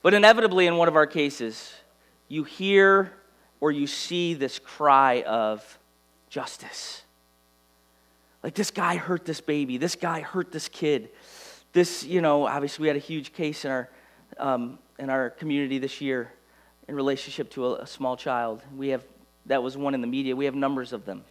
but 0.04 0.14
inevitably, 0.14 0.68
in 0.68 0.78
one 0.78 0.88
of 0.88 0.96
our 0.96 1.08
cases, 1.08 1.74
you 2.28 2.44
hear 2.44 3.12
or 3.60 3.72
you 3.72 3.88
see 3.88 4.36
this 4.36 4.60
cry 4.60 5.24
of 5.24 5.80
justice. 6.30 7.02
Like, 8.44 8.54
this 8.54 8.70
guy 8.70 8.96
hurt 8.96 9.26
this 9.26 9.42
baby, 9.42 9.78
this 9.78 9.96
guy 9.96 10.22
hurt 10.22 10.52
this 10.52 10.70
kid. 10.70 11.10
This, 11.74 12.04
you 12.04 12.22
know, 12.22 12.46
obviously, 12.48 12.84
we 12.84 12.88
had 12.88 12.96
a 12.96 13.00
huge 13.00 13.34
case 13.34 13.66
in 13.66 13.72
our, 13.72 13.90
um, 14.38 14.78
in 15.00 15.10
our 15.10 15.32
community 15.32 15.80
this 15.80 16.00
year 16.00 16.32
in 16.88 16.94
relationship 16.96 17.50
to 17.52 17.66
a, 17.66 17.82
a 17.82 17.88
small 17.88 18.16
child. 18.16 18.62
We 18.76 18.90
have, 18.90 19.04
that 19.50 19.62
was 19.62 19.76
one 19.76 19.94
in 19.94 20.02
the 20.02 20.08
media. 20.08 20.36
We 20.36 20.46
have 20.46 20.56
numbers 20.56 20.94
of 20.94 21.06
them 21.06 21.24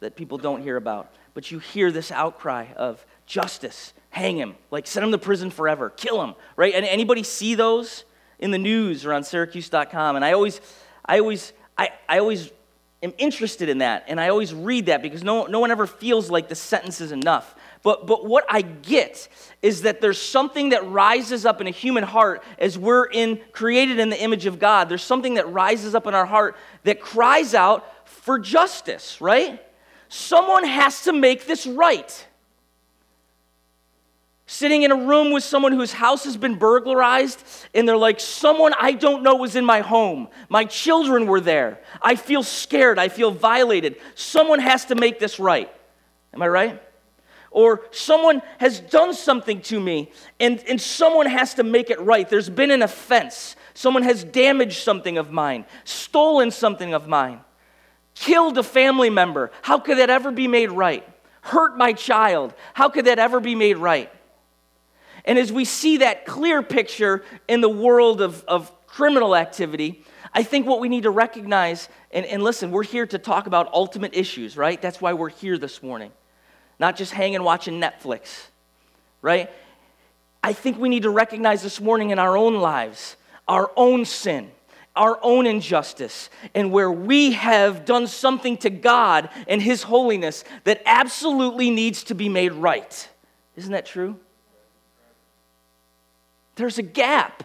that 0.00 0.16
people 0.16 0.38
don't 0.38 0.62
hear 0.62 0.76
about. 0.76 1.10
But 1.32 1.50
you 1.50 1.58
hear 1.58 1.90
this 1.90 2.12
outcry 2.12 2.66
of 2.76 3.04
justice, 3.26 3.92
hang 4.10 4.36
him, 4.36 4.54
like 4.70 4.86
send 4.86 5.04
him 5.04 5.12
to 5.12 5.18
prison 5.18 5.50
forever, 5.50 5.88
kill 5.90 6.22
him, 6.22 6.34
right? 6.56 6.74
And 6.74 6.84
anybody 6.84 7.22
see 7.22 7.54
those 7.54 8.04
in 8.38 8.50
the 8.50 8.58
news 8.58 9.06
or 9.06 9.12
on 9.12 9.24
Syracuse.com? 9.24 10.16
And 10.16 10.24
I 10.24 10.32
always, 10.32 10.60
I 11.06 11.20
always, 11.20 11.52
I, 11.78 11.90
I 12.08 12.18
always 12.18 12.50
am 13.02 13.14
interested 13.18 13.68
in 13.68 13.78
that, 13.78 14.04
and 14.08 14.20
I 14.20 14.28
always 14.28 14.52
read 14.52 14.86
that 14.86 15.00
because 15.00 15.22
no, 15.22 15.46
no 15.46 15.60
one 15.60 15.70
ever 15.70 15.86
feels 15.86 16.30
like 16.30 16.48
the 16.48 16.54
sentence 16.54 17.00
is 17.00 17.12
enough. 17.12 17.54
But, 17.84 18.06
but 18.06 18.24
what 18.24 18.46
I 18.48 18.62
get 18.62 19.28
is 19.60 19.82
that 19.82 20.00
there's 20.00 20.20
something 20.20 20.70
that 20.70 20.88
rises 20.88 21.44
up 21.44 21.60
in 21.60 21.66
a 21.66 21.70
human 21.70 22.02
heart 22.02 22.42
as 22.58 22.78
we're 22.78 23.04
in, 23.04 23.38
created 23.52 23.98
in 23.98 24.08
the 24.08 24.20
image 24.20 24.46
of 24.46 24.58
God. 24.58 24.88
There's 24.88 25.02
something 25.02 25.34
that 25.34 25.52
rises 25.52 25.94
up 25.94 26.06
in 26.06 26.14
our 26.14 26.24
heart 26.24 26.56
that 26.84 27.02
cries 27.02 27.54
out 27.54 28.08
for 28.08 28.38
justice, 28.38 29.20
right? 29.20 29.62
Someone 30.08 30.64
has 30.64 31.04
to 31.04 31.12
make 31.12 31.46
this 31.46 31.66
right. 31.66 32.26
Sitting 34.46 34.82
in 34.82 34.90
a 34.90 34.96
room 34.96 35.30
with 35.30 35.44
someone 35.44 35.72
whose 35.72 35.92
house 35.92 36.24
has 36.24 36.38
been 36.38 36.56
burglarized, 36.56 37.44
and 37.74 37.86
they're 37.86 37.98
like, 37.98 38.18
Someone 38.18 38.72
I 38.78 38.92
don't 38.92 39.22
know 39.22 39.34
was 39.34 39.56
in 39.56 39.64
my 39.64 39.80
home. 39.80 40.28
My 40.48 40.64
children 40.64 41.26
were 41.26 41.40
there. 41.40 41.80
I 42.00 42.16
feel 42.16 42.42
scared. 42.42 42.98
I 42.98 43.08
feel 43.08 43.30
violated. 43.30 43.96
Someone 44.14 44.60
has 44.60 44.86
to 44.86 44.94
make 44.94 45.18
this 45.18 45.38
right. 45.38 45.70
Am 46.32 46.40
I 46.40 46.48
right? 46.48 46.82
Or 47.54 47.82
someone 47.92 48.42
has 48.58 48.80
done 48.80 49.14
something 49.14 49.60
to 49.62 49.80
me 49.80 50.10
and, 50.40 50.62
and 50.68 50.80
someone 50.80 51.26
has 51.26 51.54
to 51.54 51.62
make 51.62 51.88
it 51.88 52.00
right. 52.00 52.28
There's 52.28 52.50
been 52.50 52.72
an 52.72 52.82
offense. 52.82 53.54
Someone 53.74 54.02
has 54.02 54.24
damaged 54.24 54.82
something 54.82 55.16
of 55.16 55.30
mine, 55.30 55.64
stolen 55.84 56.50
something 56.50 56.92
of 56.92 57.06
mine, 57.06 57.40
killed 58.14 58.58
a 58.58 58.64
family 58.64 59.08
member. 59.08 59.52
How 59.62 59.78
could 59.78 59.98
that 59.98 60.10
ever 60.10 60.32
be 60.32 60.48
made 60.48 60.72
right? 60.72 61.08
Hurt 61.42 61.78
my 61.78 61.92
child. 61.92 62.54
How 62.74 62.88
could 62.88 63.04
that 63.04 63.20
ever 63.20 63.38
be 63.38 63.54
made 63.54 63.76
right? 63.76 64.10
And 65.24 65.38
as 65.38 65.52
we 65.52 65.64
see 65.64 65.98
that 65.98 66.26
clear 66.26 66.60
picture 66.60 67.24
in 67.46 67.60
the 67.60 67.68
world 67.68 68.20
of, 68.20 68.44
of 68.48 68.72
criminal 68.88 69.36
activity, 69.36 70.04
I 70.34 70.42
think 70.42 70.66
what 70.66 70.80
we 70.80 70.88
need 70.88 71.04
to 71.04 71.10
recognize, 71.10 71.88
and, 72.10 72.26
and 72.26 72.42
listen, 72.42 72.72
we're 72.72 72.82
here 72.82 73.06
to 73.06 73.18
talk 73.18 73.46
about 73.46 73.72
ultimate 73.72 74.16
issues, 74.16 74.56
right? 74.56 74.82
That's 74.82 75.00
why 75.00 75.12
we're 75.12 75.28
here 75.28 75.56
this 75.56 75.84
morning 75.84 76.10
not 76.78 76.96
just 76.96 77.12
hanging 77.12 77.42
watching 77.42 77.80
Netflix, 77.80 78.46
right? 79.22 79.50
I 80.42 80.52
think 80.52 80.78
we 80.78 80.88
need 80.88 81.04
to 81.04 81.10
recognize 81.10 81.62
this 81.62 81.80
morning 81.80 82.10
in 82.10 82.18
our 82.18 82.36
own 82.36 82.56
lives 82.56 83.16
our 83.46 83.70
own 83.76 84.06
sin, 84.06 84.50
our 84.96 85.18
own 85.22 85.46
injustice, 85.46 86.30
and 86.54 86.72
where 86.72 86.90
we 86.90 87.32
have 87.32 87.84
done 87.84 88.06
something 88.06 88.56
to 88.58 88.70
God 88.70 89.28
and 89.48 89.60
His 89.60 89.82
holiness 89.82 90.44
that 90.64 90.80
absolutely 90.86 91.70
needs 91.70 92.04
to 92.04 92.14
be 92.14 92.28
made 92.28 92.52
right. 92.52 93.08
Isn't 93.56 93.72
that 93.72 93.86
true? 93.86 94.18
There's 96.56 96.78
a 96.78 96.82
gap. 96.82 97.44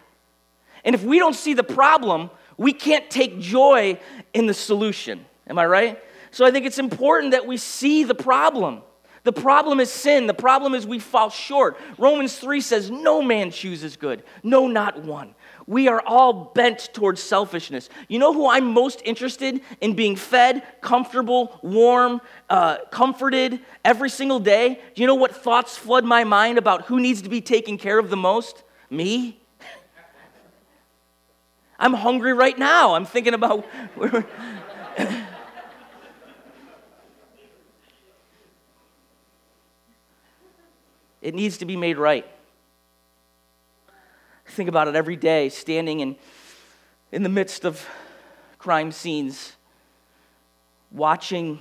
And 0.84 0.94
if 0.94 1.02
we 1.02 1.18
don't 1.18 1.34
see 1.34 1.54
the 1.54 1.64
problem, 1.64 2.30
we 2.56 2.72
can't 2.72 3.10
take 3.10 3.40
joy 3.40 3.98
in 4.32 4.46
the 4.46 4.54
solution. 4.54 5.24
Am 5.46 5.58
I 5.58 5.66
right? 5.66 6.02
So 6.30 6.46
I 6.46 6.50
think 6.50 6.64
it's 6.64 6.78
important 6.78 7.32
that 7.32 7.46
we 7.46 7.56
see 7.56 8.04
the 8.04 8.14
problem. 8.14 8.82
The 9.22 9.32
problem 9.32 9.80
is 9.80 9.90
sin. 9.90 10.26
The 10.26 10.34
problem 10.34 10.74
is 10.74 10.86
we 10.86 10.98
fall 10.98 11.28
short. 11.28 11.78
Romans 11.98 12.36
3 12.36 12.60
says, 12.60 12.90
No 12.90 13.20
man 13.20 13.50
chooses 13.50 13.96
good. 13.96 14.22
No, 14.42 14.66
not 14.66 15.04
one. 15.04 15.34
We 15.66 15.88
are 15.88 16.02
all 16.04 16.52
bent 16.54 16.90
towards 16.94 17.22
selfishness. 17.22 17.90
You 18.08 18.18
know 18.18 18.32
who 18.32 18.48
I'm 18.48 18.72
most 18.72 19.02
interested 19.04 19.60
in 19.80 19.94
being 19.94 20.16
fed, 20.16 20.62
comfortable, 20.80 21.60
warm, 21.62 22.20
uh, 22.48 22.78
comforted 22.90 23.60
every 23.84 24.08
single 24.08 24.40
day? 24.40 24.80
Do 24.94 25.02
you 25.02 25.06
know 25.06 25.14
what 25.14 25.36
thoughts 25.36 25.76
flood 25.76 26.04
my 26.04 26.24
mind 26.24 26.56
about 26.56 26.86
who 26.86 26.98
needs 26.98 27.22
to 27.22 27.28
be 27.28 27.40
taken 27.40 27.76
care 27.76 27.98
of 27.98 28.08
the 28.08 28.16
most? 28.16 28.64
Me. 28.88 29.38
I'm 31.78 31.94
hungry 31.94 32.32
right 32.32 32.58
now. 32.58 32.94
I'm 32.94 33.04
thinking 33.04 33.34
about. 33.34 33.66
It 41.30 41.36
needs 41.36 41.58
to 41.58 41.64
be 41.64 41.76
made 41.76 41.96
right. 41.96 42.26
I 43.88 44.50
think 44.50 44.68
about 44.68 44.88
it 44.88 44.96
every 44.96 45.14
day, 45.14 45.48
standing 45.48 46.00
in, 46.00 46.16
in 47.12 47.22
the 47.22 47.28
midst 47.28 47.64
of 47.64 47.86
crime 48.58 48.90
scenes, 48.90 49.52
watching 50.90 51.60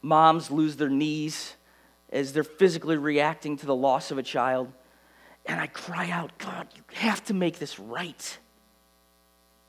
moms 0.00 0.50
lose 0.50 0.76
their 0.76 0.88
knees 0.88 1.56
as 2.10 2.32
they're 2.32 2.42
physically 2.42 2.96
reacting 2.96 3.58
to 3.58 3.66
the 3.66 3.74
loss 3.76 4.10
of 4.10 4.16
a 4.16 4.22
child. 4.22 4.72
And 5.44 5.60
I 5.60 5.66
cry 5.66 6.08
out, 6.08 6.38
God, 6.38 6.68
you 6.74 6.82
have 6.94 7.22
to 7.26 7.34
make 7.34 7.58
this 7.58 7.78
right. 7.78 8.38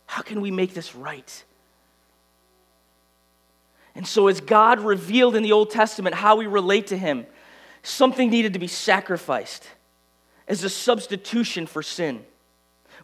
How 0.06 0.22
can 0.22 0.39
we 0.39 0.52
make 0.52 0.74
this 0.74 0.96
right? 0.96 1.44
And 3.94 4.08
so, 4.08 4.30
as 4.30 4.39
God 4.39 4.80
revealed 4.80 5.36
in 5.36 5.44
the 5.44 5.52
Old 5.52 5.70
Testament 5.70 6.15
how 6.15 6.38
we 6.38 6.48
relate 6.48 6.88
to 6.88 6.98
Him, 6.98 7.26
something 7.89 8.30
needed 8.30 8.54
to 8.54 8.60
be 8.60 8.67
sacrificed 8.67 9.67
as 10.47 10.63
a 10.63 10.69
substitution 10.69 11.65
for 11.67 11.84
sin. 11.84 12.23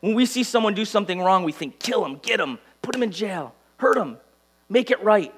When 0.01 0.15
we 0.15 0.25
see 0.25 0.43
someone 0.43 0.73
do 0.73 0.85
something 0.85 1.21
wrong, 1.21 1.43
we 1.43 1.51
think, 1.51 1.79
kill 1.79 2.05
him, 2.05 2.17
get 2.17 2.39
him, 2.39 2.59
put 2.81 2.95
him 2.95 3.03
in 3.03 3.11
jail, 3.11 3.53
hurt 3.77 3.97
him, 3.97 4.17
make 4.69 4.91
it 4.91 5.01
right. 5.03 5.33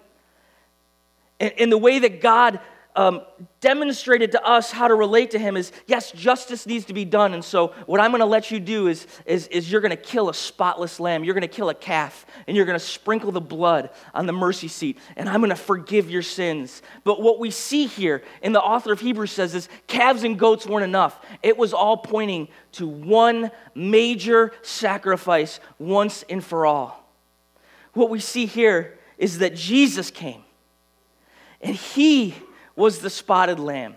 And, 1.40 1.54
and 1.60 1.72
the 1.72 1.78
way 1.78 2.00
that 2.00 2.22
God 2.22 2.60
um, 2.98 3.22
demonstrated 3.62 4.32
to 4.32 4.44
us 4.44 4.72
how 4.72 4.88
to 4.88 4.96
relate 4.96 5.32
to 5.32 5.40
him 5.40 5.56
is 5.56 5.72
yes, 5.86 6.12
justice 6.12 6.66
needs 6.66 6.86
to 6.86 6.94
be 6.94 7.06
done. 7.06 7.36
And 7.36 7.46
so, 7.46 7.68
what 7.86 8.02
I'm 8.02 8.10
going 8.10 8.22
to 8.22 8.26
let 8.26 8.50
you 8.50 8.60
do 8.60 8.88
is, 8.88 9.06
is, 9.28 9.46
is 9.48 9.72
you're 9.72 9.82
going 9.82 9.92
to 9.92 9.96
kill 9.96 10.30
a 10.30 10.34
spotless 10.34 11.00
lamb. 11.00 11.24
You're 11.24 11.36
going 11.36 11.44
to 11.44 11.48
kill 11.48 11.70
a 11.70 11.76
calf, 11.76 12.26
and 12.48 12.58
you're 12.58 12.66
going 12.66 12.78
to 12.78 12.84
sprinkle 12.84 13.32
the 13.32 13.40
blood 13.40 13.92
on 14.16 14.26
the 14.26 14.34
mercy 14.34 14.68
seat, 14.68 14.98
and 15.16 15.30
I'm 15.30 15.42
going 15.42 15.52
to 15.52 15.56
forgive 15.56 16.10
your 16.10 16.24
sins. 16.24 16.82
But 17.04 17.22
what 17.22 17.38
we 17.40 17.52
see 17.52 17.86
here, 17.86 18.24
and 18.42 18.54
the 18.54 18.62
author 18.62 18.92
of 18.92 19.00
Hebrews 19.00 19.32
says, 19.32 19.54
is 19.54 19.70
calves 19.86 20.24
and 20.24 20.38
goats 20.38 20.66
weren't 20.66 20.84
enough. 20.84 21.24
It 21.44 21.56
was 21.56 21.74
all 21.74 21.98
pointing 21.98 22.48
to 22.74 22.88
one 22.88 23.52
major 23.76 24.54
sacrifice 24.64 25.60
once 25.78 26.24
and 26.30 26.44
for 26.44 26.66
all. 26.66 27.08
What 27.94 28.10
we 28.10 28.20
see 28.20 28.48
here 28.48 28.98
is 29.20 29.38
that 29.38 29.54
Jesus 29.54 30.10
came, 30.10 30.44
and 31.62 31.76
he 31.76 32.34
was 32.78 33.00
the 33.00 33.10
spotted 33.10 33.60
lamb. 33.60 33.96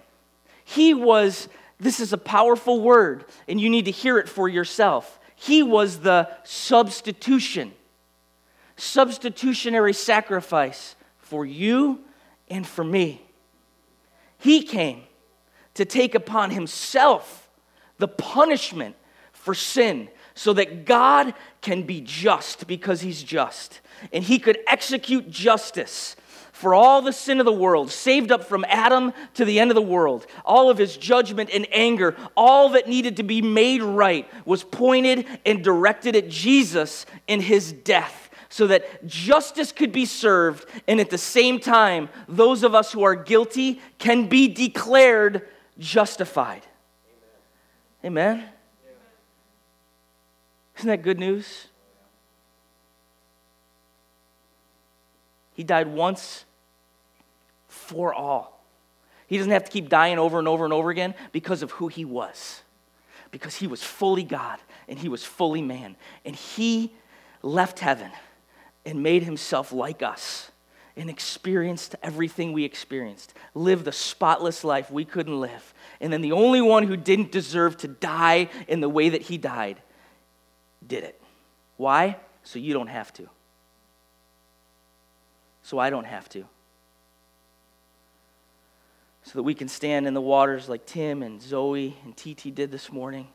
He 0.65 0.95
was, 0.95 1.49
this 1.79 2.01
is 2.01 2.13
a 2.13 2.19
powerful 2.19 2.81
word, 2.81 3.25
and 3.47 3.61
you 3.61 3.71
need 3.71 3.85
to 3.85 3.93
hear 3.93 4.19
it 4.19 4.29
for 4.29 4.49
yourself. 4.49 5.21
He 5.37 5.63
was 5.63 6.01
the 6.01 6.29
substitution, 6.43 7.73
substitutionary 8.77 9.93
sacrifice 9.93 10.97
for 11.19 11.47
you 11.47 12.01
and 12.49 12.67
for 12.67 12.83
me. 12.83 13.23
He 14.39 14.63
came 14.63 15.03
to 15.75 15.85
take 15.85 16.15
upon 16.15 16.51
himself 16.51 17.49
the 17.99 18.09
punishment 18.09 18.97
for 19.33 19.55
sin 19.55 20.09
so 20.35 20.53
that 20.55 20.87
God 20.87 21.35
can 21.61 21.83
be 21.83 22.01
just 22.01 22.67
because 22.67 23.03
he's 23.03 23.23
just. 23.23 23.81
And 24.13 24.25
he 24.25 24.39
could 24.39 24.59
execute 24.67 25.31
justice 25.31 26.17
for 26.61 26.75
all 26.75 27.01
the 27.01 27.13
sin 27.13 27.41
of 27.41 27.47
the 27.47 27.53
world, 27.53 27.91
saved 27.91 28.31
up 28.31 28.45
from 28.45 28.67
Adam 28.69 29.15
to 29.33 29.47
the 29.47 29.59
end 29.59 29.71
of 29.71 29.75
the 29.75 29.81
world. 29.81 30.27
All 30.45 30.69
of 30.69 30.77
his 30.77 30.95
judgment 30.95 31.49
and 31.55 31.67
anger, 31.73 32.15
all 32.37 32.69
that 32.71 32.87
needed 32.87 33.17
to 33.17 33.23
be 33.23 33.41
made 33.41 33.83
right, 33.83 34.29
was 34.45 34.63
pointed 34.63 35.27
and 35.47 35.65
directed 35.65 36.15
at 36.17 36.29
Jesus 36.29 37.07
in 37.27 37.41
his 37.41 37.73
death 37.73 38.29
so 38.51 38.67
that 38.67 39.07
justice 39.07 39.73
could 39.73 39.91
be 39.91 40.05
served, 40.05 40.67
and 40.87 41.01
at 41.01 41.09
the 41.09 41.17
same 41.17 41.61
time, 41.61 42.11
those 42.29 42.63
of 42.63 42.75
us 42.75 42.93
who 42.93 43.05
are 43.05 43.15
guilty 43.15 43.81
can 43.97 44.29
be 44.29 44.47
declared 44.47 45.49
justified. 45.79 46.67
Amen? 48.05 48.37
Amen? 48.37 48.49
Isn't 50.77 50.89
that 50.89 51.03
good 51.03 51.19
news? 51.19 51.69
He 55.55 55.65
died 55.65 55.89
once 55.89 56.45
for 57.91 58.15
all. 58.15 58.65
He 59.27 59.37
doesn't 59.37 59.53
have 59.53 59.65
to 59.65 59.71
keep 59.71 59.89
dying 59.89 60.19
over 60.19 60.39
and 60.39 60.49
over 60.49 60.65
and 60.65 60.73
over 60.73 60.91
again 60.91 61.15
because 61.33 61.63
of 61.63 61.73
who 61.73 61.89
he 61.89 62.05
was. 62.05 62.63
Because 63.31 63.57
he 63.57 63.67
was 63.67 63.83
fully 63.83 64.25
God 64.25 64.59
and 64.89 64.99
he 64.99 65.09
was 65.09 65.25
fully 65.25 65.63
man. 65.63 65.97
And 66.25 66.35
he 66.35 66.93
left 67.43 67.79
heaven 67.81 68.11
and 68.85 69.03
made 69.03 69.23
himself 69.23 69.73
like 69.73 70.03
us 70.03 70.51
and 70.97 71.09
experienced 71.09 71.95
everything 72.03 72.53
we 72.53 72.65
experienced, 72.65 73.33
lived 73.55 73.85
the 73.85 73.93
spotless 73.93 74.65
life 74.65 74.91
we 74.91 75.05
couldn't 75.05 75.41
live. 75.41 75.75
And 76.01 76.13
then 76.13 76.23
the 76.23 76.33
only 76.33 76.61
one 76.61 76.85
who 76.85 76.97
didn't 76.97 77.31
deserve 77.31 77.77
to 77.79 77.89
die 77.89 78.49
in 78.67 78.81
the 78.81 78.89
way 78.89 79.11
that 79.11 79.23
he 79.23 79.39
died 79.39 79.81
did 80.87 81.05
it. 81.05 81.21
Why? 81.77 82.17
So 82.43 82.59
you 82.59 82.73
don't 82.73 82.89
have 82.89 83.13
to. 83.15 83.29
So 85.63 85.79
I 85.79 85.91
don't 85.91 86.05
have 86.05 86.29
to. 86.31 86.45
So 89.23 89.33
that 89.39 89.43
we 89.43 89.55
can 89.55 89.69
stand 89.69 90.07
in 90.07 90.15
the 90.15 90.21
waters 90.21 90.69
like 90.69 90.87
Tim 90.87 91.23
and 91.23 91.41
Zoe 91.41 91.97
and 92.05 92.17
TT 92.17 92.55
did 92.55 92.73
this 92.73 92.91
morning 92.91 93.29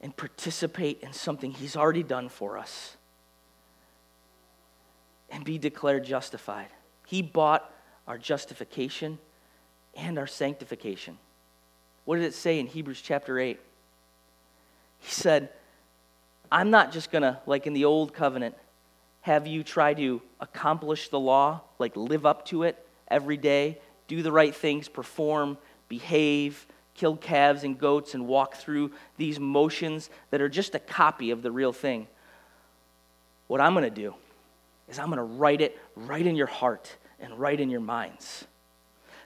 and 0.00 0.16
participate 0.16 1.00
in 1.02 1.12
something 1.12 1.52
he's 1.52 1.76
already 1.76 2.02
done 2.02 2.28
for 2.28 2.56
us 2.56 2.96
and 5.30 5.44
be 5.44 5.58
declared 5.58 6.04
justified. 6.04 6.68
He 7.06 7.22
bought 7.22 7.70
our 8.06 8.16
justification 8.16 9.18
and 9.94 10.18
our 10.18 10.26
sanctification. 10.26 11.18
What 12.04 12.16
did 12.16 12.24
it 12.24 12.34
say 12.34 12.58
in 12.58 12.66
Hebrews 12.66 13.02
chapter 13.02 13.38
8? 13.38 13.58
He 15.00 15.10
said, 15.12 15.50
I'm 16.50 16.70
not 16.70 16.92
just 16.92 17.10
going 17.10 17.22
to, 17.22 17.38
like 17.46 17.66
in 17.66 17.72
the 17.72 17.84
old 17.84 18.12
covenant, 18.12 18.56
have 19.22 19.46
you 19.46 19.62
try 19.62 19.94
to 19.94 20.22
accomplish 20.40 21.08
the 21.08 21.20
law, 21.20 21.60
like 21.78 21.96
live 21.96 22.26
up 22.26 22.46
to 22.46 22.62
it 22.64 22.84
every 23.08 23.36
day, 23.36 23.78
do 24.10 24.22
the 24.24 24.32
right 24.32 24.52
things, 24.52 24.88
perform, 24.88 25.56
behave, 25.88 26.66
kill 26.94 27.16
calves 27.16 27.62
and 27.62 27.78
goats, 27.78 28.12
and 28.12 28.26
walk 28.26 28.56
through 28.56 28.90
these 29.16 29.38
motions 29.38 30.10
that 30.32 30.40
are 30.40 30.48
just 30.48 30.74
a 30.74 30.80
copy 30.80 31.30
of 31.30 31.42
the 31.42 31.52
real 31.52 31.72
thing. 31.72 32.08
What 33.46 33.60
I'm 33.60 33.72
going 33.72 33.84
to 33.84 33.90
do 33.90 34.16
is 34.88 34.98
I'm 34.98 35.06
going 35.06 35.18
to 35.18 35.22
write 35.22 35.60
it 35.60 35.78
right 35.94 36.26
in 36.26 36.34
your 36.34 36.48
heart 36.48 36.96
and 37.20 37.38
right 37.38 37.58
in 37.58 37.70
your 37.70 37.80
minds. 37.80 38.46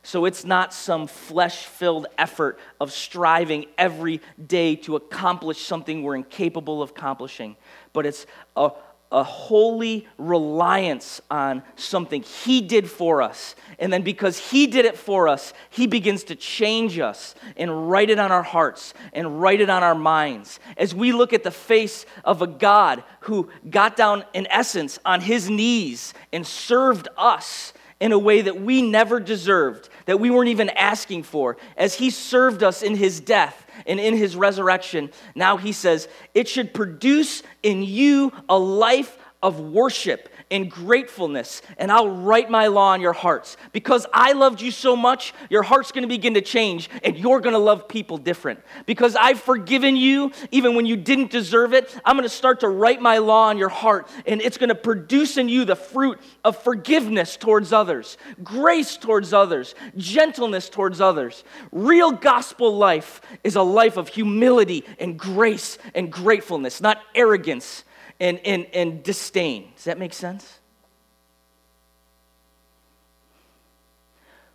So 0.02 0.26
it's 0.26 0.44
not 0.44 0.74
some 0.74 1.06
flesh 1.06 1.64
filled 1.64 2.06
effort 2.18 2.58
of 2.78 2.92
striving 2.92 3.64
every 3.78 4.20
day 4.46 4.76
to 4.76 4.96
accomplish 4.96 5.62
something 5.62 6.02
we're 6.02 6.16
incapable 6.16 6.82
of 6.82 6.90
accomplishing, 6.90 7.56
but 7.94 8.04
it's 8.04 8.26
a, 8.54 8.72
a 9.12 9.22
holy 9.22 10.08
reliance 10.18 11.20
on 11.30 11.62
something 11.76 12.22
He 12.22 12.60
did 12.60 12.90
for 12.90 13.22
us. 13.22 13.54
And 13.78 13.92
then 13.92 14.02
because 14.02 14.38
He 14.38 14.66
did 14.66 14.84
it 14.84 14.96
for 14.96 15.28
us, 15.28 15.52
He 15.70 15.86
begins 15.86 16.24
to 16.24 16.34
change 16.34 16.98
us 16.98 17.34
and 17.56 17.90
write 17.90 18.10
it 18.10 18.18
on 18.18 18.32
our 18.32 18.42
hearts 18.42 18.94
and 19.12 19.40
write 19.40 19.60
it 19.60 19.70
on 19.70 19.82
our 19.82 19.94
minds. 19.94 20.58
As 20.76 20.94
we 20.94 21.12
look 21.12 21.32
at 21.32 21.44
the 21.44 21.50
face 21.50 22.06
of 22.24 22.42
a 22.42 22.46
God 22.46 23.04
who 23.20 23.50
got 23.70 23.96
down, 23.96 24.24
in 24.32 24.46
essence, 24.48 24.98
on 25.04 25.20
His 25.20 25.48
knees 25.48 26.14
and 26.32 26.46
served 26.46 27.08
us 27.16 27.72
in 28.00 28.12
a 28.12 28.18
way 28.18 28.42
that 28.42 28.60
we 28.60 28.82
never 28.82 29.20
deserved, 29.20 29.88
that 30.06 30.20
we 30.20 30.30
weren't 30.30 30.48
even 30.48 30.70
asking 30.70 31.22
for, 31.22 31.56
as 31.76 31.94
He 31.94 32.10
served 32.10 32.62
us 32.62 32.82
in 32.82 32.96
His 32.96 33.20
death 33.20 33.63
and 33.86 34.00
in 34.00 34.16
His 34.16 34.36
resurrection. 34.36 35.10
Now 35.34 35.56
He 35.56 35.72
says, 35.72 36.08
it 36.34 36.48
should 36.48 36.74
produce 36.74 37.42
in 37.62 37.82
you 37.82 38.32
a 38.48 38.58
life 38.58 39.18
of 39.42 39.60
worship 39.60 40.28
in 40.50 40.68
gratefulness, 40.68 41.62
and 41.78 41.90
I'll 41.90 42.10
write 42.10 42.50
my 42.50 42.66
law 42.66 42.92
on 42.92 43.00
your 43.00 43.12
hearts. 43.12 43.56
Because 43.72 44.06
I 44.12 44.32
loved 44.32 44.60
you 44.60 44.70
so 44.70 44.94
much, 44.94 45.32
your 45.50 45.62
heart's 45.62 45.92
gonna 45.92 46.06
begin 46.06 46.34
to 46.34 46.40
change, 46.40 46.90
and 47.02 47.16
you're 47.16 47.40
gonna 47.40 47.58
love 47.58 47.88
people 47.88 48.18
different. 48.18 48.60
Because 48.86 49.16
I've 49.16 49.40
forgiven 49.40 49.96
you, 49.96 50.32
even 50.50 50.74
when 50.74 50.86
you 50.86 50.96
didn't 50.96 51.30
deserve 51.30 51.72
it, 51.72 51.94
I'm 52.04 52.16
gonna 52.16 52.28
start 52.28 52.60
to 52.60 52.68
write 52.68 53.00
my 53.00 53.18
law 53.18 53.48
on 53.48 53.58
your 53.58 53.68
heart, 53.68 54.08
and 54.26 54.40
it's 54.40 54.58
gonna 54.58 54.74
produce 54.74 55.36
in 55.36 55.48
you 55.48 55.64
the 55.64 55.76
fruit 55.76 56.20
of 56.44 56.62
forgiveness 56.62 57.36
towards 57.36 57.72
others, 57.72 58.16
grace 58.42 58.96
towards 58.96 59.32
others, 59.32 59.74
gentleness 59.96 60.68
towards 60.68 61.00
others. 61.00 61.44
Real 61.72 62.12
gospel 62.12 62.76
life 62.76 63.20
is 63.42 63.56
a 63.56 63.62
life 63.62 63.96
of 63.96 64.08
humility 64.08 64.84
and 64.98 65.18
grace 65.18 65.78
and 65.94 66.12
gratefulness, 66.12 66.80
not 66.80 67.00
arrogance 67.14 67.84
and, 68.20 68.38
and, 68.44 68.66
and 68.72 69.02
disdain. 69.02 69.72
Does 69.76 69.84
that 69.84 69.98
make 69.98 70.12
sense? 70.12 70.60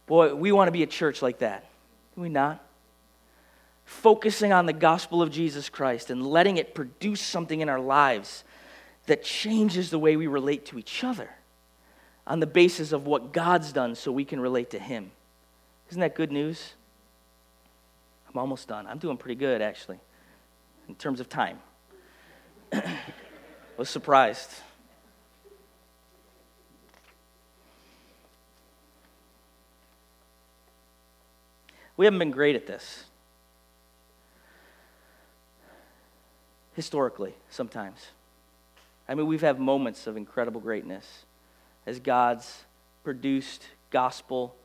Boy, 0.08 0.34
we 0.34 0.52
want 0.52 0.67
to 0.67 0.72
be 0.72 0.84
a 0.84 0.88
church 0.88 1.22
like 1.22 1.39
that. 1.39 1.69
Do 2.15 2.22
we 2.22 2.30
not? 2.30 2.65
Focusing 3.86 4.52
on 4.52 4.65
the 4.65 4.74
gospel 4.74 5.22
of 5.22 5.32
Jesus 5.32 5.69
Christ 5.69 6.10
and 6.10 6.26
letting 6.26 6.58
it 6.58 6.74
produce 6.74 7.22
something 7.22 7.62
in 7.62 7.69
our 7.69 7.80
lives 7.80 8.43
that 9.06 9.24
changes 9.24 9.89
the 9.89 10.00
way 10.00 10.15
we 10.15 10.28
relate 10.28 10.65
to 10.67 10.80
each 10.80 11.04
other 11.04 11.30
on 12.26 12.39
the 12.39 12.48
basis 12.48 12.91
of 12.91 13.08
what 13.08 13.34
God's 13.34 13.72
done 13.72 13.95
so 13.95 14.12
we 14.12 14.26
can 14.26 14.39
relate 14.39 14.69
to 14.72 14.80
Him. 14.80 15.12
Isn't 15.89 16.02
that 16.02 16.15
good 16.15 16.32
news? 16.32 16.74
I'm 18.28 18.39
almost 18.39 18.67
done. 18.67 18.86
I'm 18.86 19.00
doing 19.00 19.17
pretty 19.17 19.36
good, 19.36 19.62
actually, 19.62 20.00
in 20.88 20.95
terms 20.95 21.19
of 21.19 21.30
time. 21.30 21.60
was 23.80 23.89
surprised. 23.89 24.50
We 31.96 32.04
haven't 32.04 32.20
been 32.20 32.32
great 32.32 32.58
at 32.58 32.68
this. 32.68 33.06
Historically, 36.74 37.34
sometimes. 37.50 38.08
I 39.08 39.15
mean, 39.15 39.28
we've 39.28 39.39
had 39.39 39.62
moments 39.62 40.08
of 40.08 40.18
incredible 40.18 40.60
greatness 40.60 41.24
as 41.86 42.02
God's 42.02 42.65
produced 43.06 43.65
gospel 43.92 44.58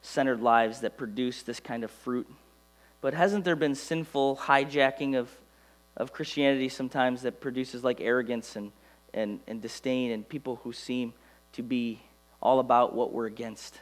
centered 0.00 0.40
lives 0.40 0.80
that 0.80 0.96
produce 0.96 1.42
this 1.42 1.60
kind 1.60 1.84
of 1.84 1.90
fruit. 1.90 2.26
But 3.02 3.12
hasn't 3.12 3.44
there 3.44 3.56
been 3.56 3.74
sinful 3.74 4.38
hijacking 4.44 5.18
of 5.18 5.28
of 5.98 6.12
Christianity 6.12 6.68
sometimes 6.68 7.22
that 7.22 7.40
produces 7.40 7.84
like 7.84 8.00
arrogance 8.00 8.56
and, 8.56 8.72
and, 9.12 9.40
and 9.46 9.60
disdain 9.60 10.12
and 10.12 10.26
people 10.26 10.60
who 10.62 10.72
seem 10.72 11.12
to 11.52 11.62
be 11.62 12.00
all 12.40 12.60
about 12.60 12.94
what 12.94 13.12
we're 13.12 13.26
against. 13.26 13.80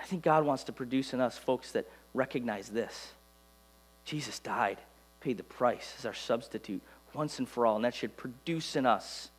I 0.00 0.04
think 0.04 0.22
God 0.22 0.46
wants 0.46 0.64
to 0.64 0.72
produce 0.72 1.12
in 1.12 1.20
us 1.20 1.36
folks 1.36 1.72
that 1.72 1.86
recognize 2.14 2.68
this. 2.68 3.12
Jesus 4.04 4.38
died, 4.38 4.78
paid 5.20 5.36
the 5.36 5.42
price 5.42 5.94
as 5.98 6.06
our 6.06 6.14
substitute 6.14 6.80
once 7.12 7.40
and 7.40 7.48
for 7.48 7.66
all, 7.66 7.76
and 7.76 7.84
that 7.84 7.94
should 7.94 8.16
produce 8.16 8.76
in 8.76 8.86
us 8.86 9.30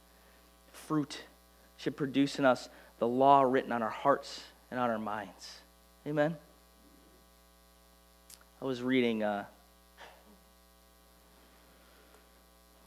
fruit, 0.74 1.24
should 1.78 1.96
produce 1.96 2.38
in 2.38 2.44
us 2.44 2.68
the 3.00 3.08
law 3.08 3.44
written 3.44 3.72
on 3.72 3.82
our 3.82 3.90
hearts 3.90 4.44
and 4.72 4.80
on 4.80 4.90
our 4.90 5.00
minds. 5.00 5.62
Amen. 6.06 6.36
I 8.62 8.66
was 8.66 8.82
reading 8.82 9.24
uh, 9.24 9.46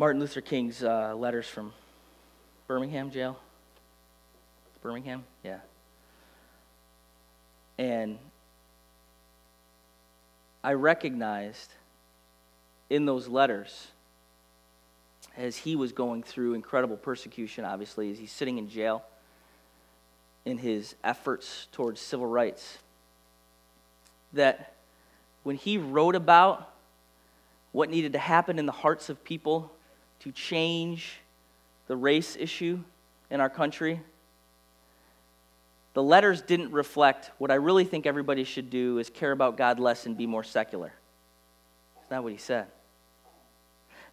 Martin 0.00 0.18
Luther 0.18 0.40
King's 0.40 0.82
uh, 0.82 1.14
letters 1.14 1.46
from 1.46 1.74
Birmingham 2.66 3.10
jail. 3.10 3.38
Birmingham? 4.80 5.24
Yeah. 5.44 5.58
And 7.76 8.16
I 10.64 10.72
recognized 10.72 11.74
in 12.88 13.04
those 13.04 13.28
letters, 13.28 13.88
as 15.36 15.58
he 15.58 15.76
was 15.76 15.92
going 15.92 16.22
through 16.22 16.54
incredible 16.54 16.96
persecution, 16.96 17.66
obviously, 17.66 18.10
as 18.10 18.18
he's 18.18 18.32
sitting 18.32 18.56
in 18.56 18.70
jail, 18.70 19.04
in 20.46 20.56
his 20.56 20.94
efforts 21.04 21.68
towards 21.72 22.00
civil 22.00 22.26
rights, 22.26 22.78
that 24.32 24.72
when 25.42 25.56
he 25.56 25.76
wrote 25.76 26.14
about 26.14 26.72
what 27.72 27.90
needed 27.90 28.14
to 28.14 28.18
happen 28.18 28.58
in 28.58 28.64
the 28.64 28.72
hearts 28.72 29.10
of 29.10 29.22
people 29.22 29.70
to 30.20 30.33
change 30.33 31.20
the 31.87 31.96
race 31.96 32.37
issue 32.38 32.80
in 33.30 33.40
our 33.40 33.50
country, 33.50 34.00
the 35.94 36.02
letters 36.02 36.40
didn't 36.42 36.70
reflect 36.70 37.30
what 37.38 37.50
I 37.50 37.54
really 37.54 37.85
think 37.85 38.06
everybody 38.06 38.44
should 38.44 38.70
do 38.70 38.98
is 38.98 39.11
care 39.11 39.33
about 39.33 39.56
God 39.56 39.80
less 39.80 40.06
and 40.06 40.16
be 40.16 40.26
more 40.26 40.44
secular. 40.44 40.92
That's 41.96 42.11
not 42.11 42.22
what 42.22 42.33
he 42.33 42.38
said. 42.38 42.66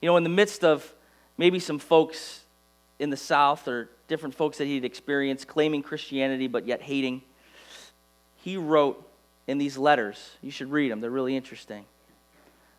You 0.01 0.07
know, 0.07 0.17
in 0.17 0.23
the 0.23 0.29
midst 0.29 0.63
of 0.63 0.91
maybe 1.37 1.59
some 1.59 1.79
folks 1.79 2.41
in 2.99 3.09
the 3.09 3.17
South 3.17 3.67
or 3.67 3.89
different 4.07 4.33
folks 4.33 4.57
that 4.57 4.65
he'd 4.65 4.85
experienced 4.85 5.47
claiming 5.47 5.83
Christianity 5.83 6.47
but 6.47 6.65
yet 6.65 6.81
hating, 6.81 7.21
he 8.37 8.57
wrote 8.57 9.03
in 9.45 9.57
these 9.57 9.77
letters, 9.77 10.31
you 10.41 10.51
should 10.51 10.71
read 10.71 10.91
them, 10.91 10.99
they're 10.99 11.09
really 11.09 11.35
interesting, 11.35 11.85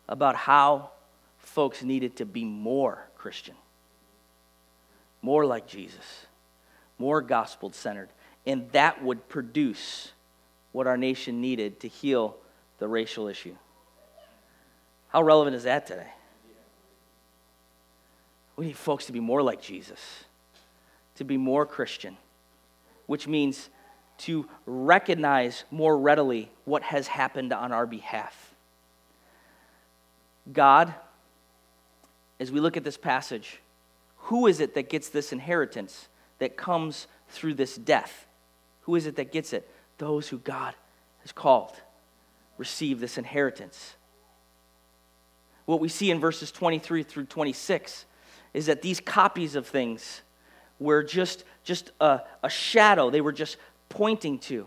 about 0.07 0.35
how 0.35 0.91
folks 1.39 1.83
needed 1.83 2.17
to 2.17 2.25
be 2.25 2.43
more 2.43 3.08
Christian, 3.19 3.55
more 5.21 5.45
like 5.45 5.67
Jesus, 5.67 6.25
more 6.97 7.21
gospel 7.21 7.71
centered. 7.71 8.09
And 8.47 8.71
that 8.71 9.03
would 9.03 9.27
produce 9.27 10.13
what 10.71 10.87
our 10.87 10.97
nation 10.97 11.41
needed 11.41 11.81
to 11.81 11.87
heal 11.87 12.37
the 12.79 12.87
racial 12.87 13.27
issue. 13.27 13.55
How 15.09 15.21
relevant 15.21 15.55
is 15.55 15.63
that 15.63 15.85
today? 15.85 16.07
We 18.55 18.67
need 18.67 18.77
folks 18.77 19.05
to 19.07 19.11
be 19.11 19.19
more 19.19 19.41
like 19.41 19.61
Jesus, 19.61 19.99
to 21.15 21.25
be 21.25 21.37
more 21.37 21.65
Christian, 21.65 22.15
which 23.05 23.27
means 23.27 23.69
to 24.19 24.47
recognize 24.65 25.65
more 25.71 25.97
readily 25.97 26.51
what 26.65 26.83
has 26.83 27.07
happened 27.07 27.51
on 27.51 27.71
our 27.71 27.85
behalf. 27.85 28.53
God, 30.51 30.93
as 32.39 32.51
we 32.51 32.59
look 32.59 32.77
at 32.77 32.83
this 32.83 32.97
passage, 32.97 33.61
who 34.17 34.47
is 34.47 34.59
it 34.59 34.73
that 34.75 34.89
gets 34.89 35.09
this 35.09 35.31
inheritance 35.33 36.07
that 36.39 36.55
comes 36.55 37.07
through 37.29 37.55
this 37.55 37.75
death? 37.75 38.27
Who 38.81 38.95
is 38.95 39.05
it 39.05 39.15
that 39.17 39.31
gets 39.31 39.53
it? 39.53 39.69
Those 39.97 40.29
who 40.29 40.37
God 40.37 40.75
has 41.21 41.31
called 41.31 41.73
receive 42.57 42.99
this 42.99 43.17
inheritance. 43.17 43.95
What 45.65 45.79
we 45.79 45.89
see 45.89 46.11
in 46.11 46.19
verses 46.19 46.51
23 46.51 47.03
through 47.03 47.25
26 47.25 48.05
is 48.53 48.65
that 48.65 48.81
these 48.81 48.99
copies 48.99 49.55
of 49.55 49.67
things 49.67 50.21
were 50.79 51.03
just, 51.03 51.43
just 51.63 51.91
a, 51.99 52.21
a 52.43 52.49
shadow, 52.49 53.09
they 53.09 53.21
were 53.21 53.31
just 53.31 53.57
pointing 53.89 54.39
to. 54.39 54.65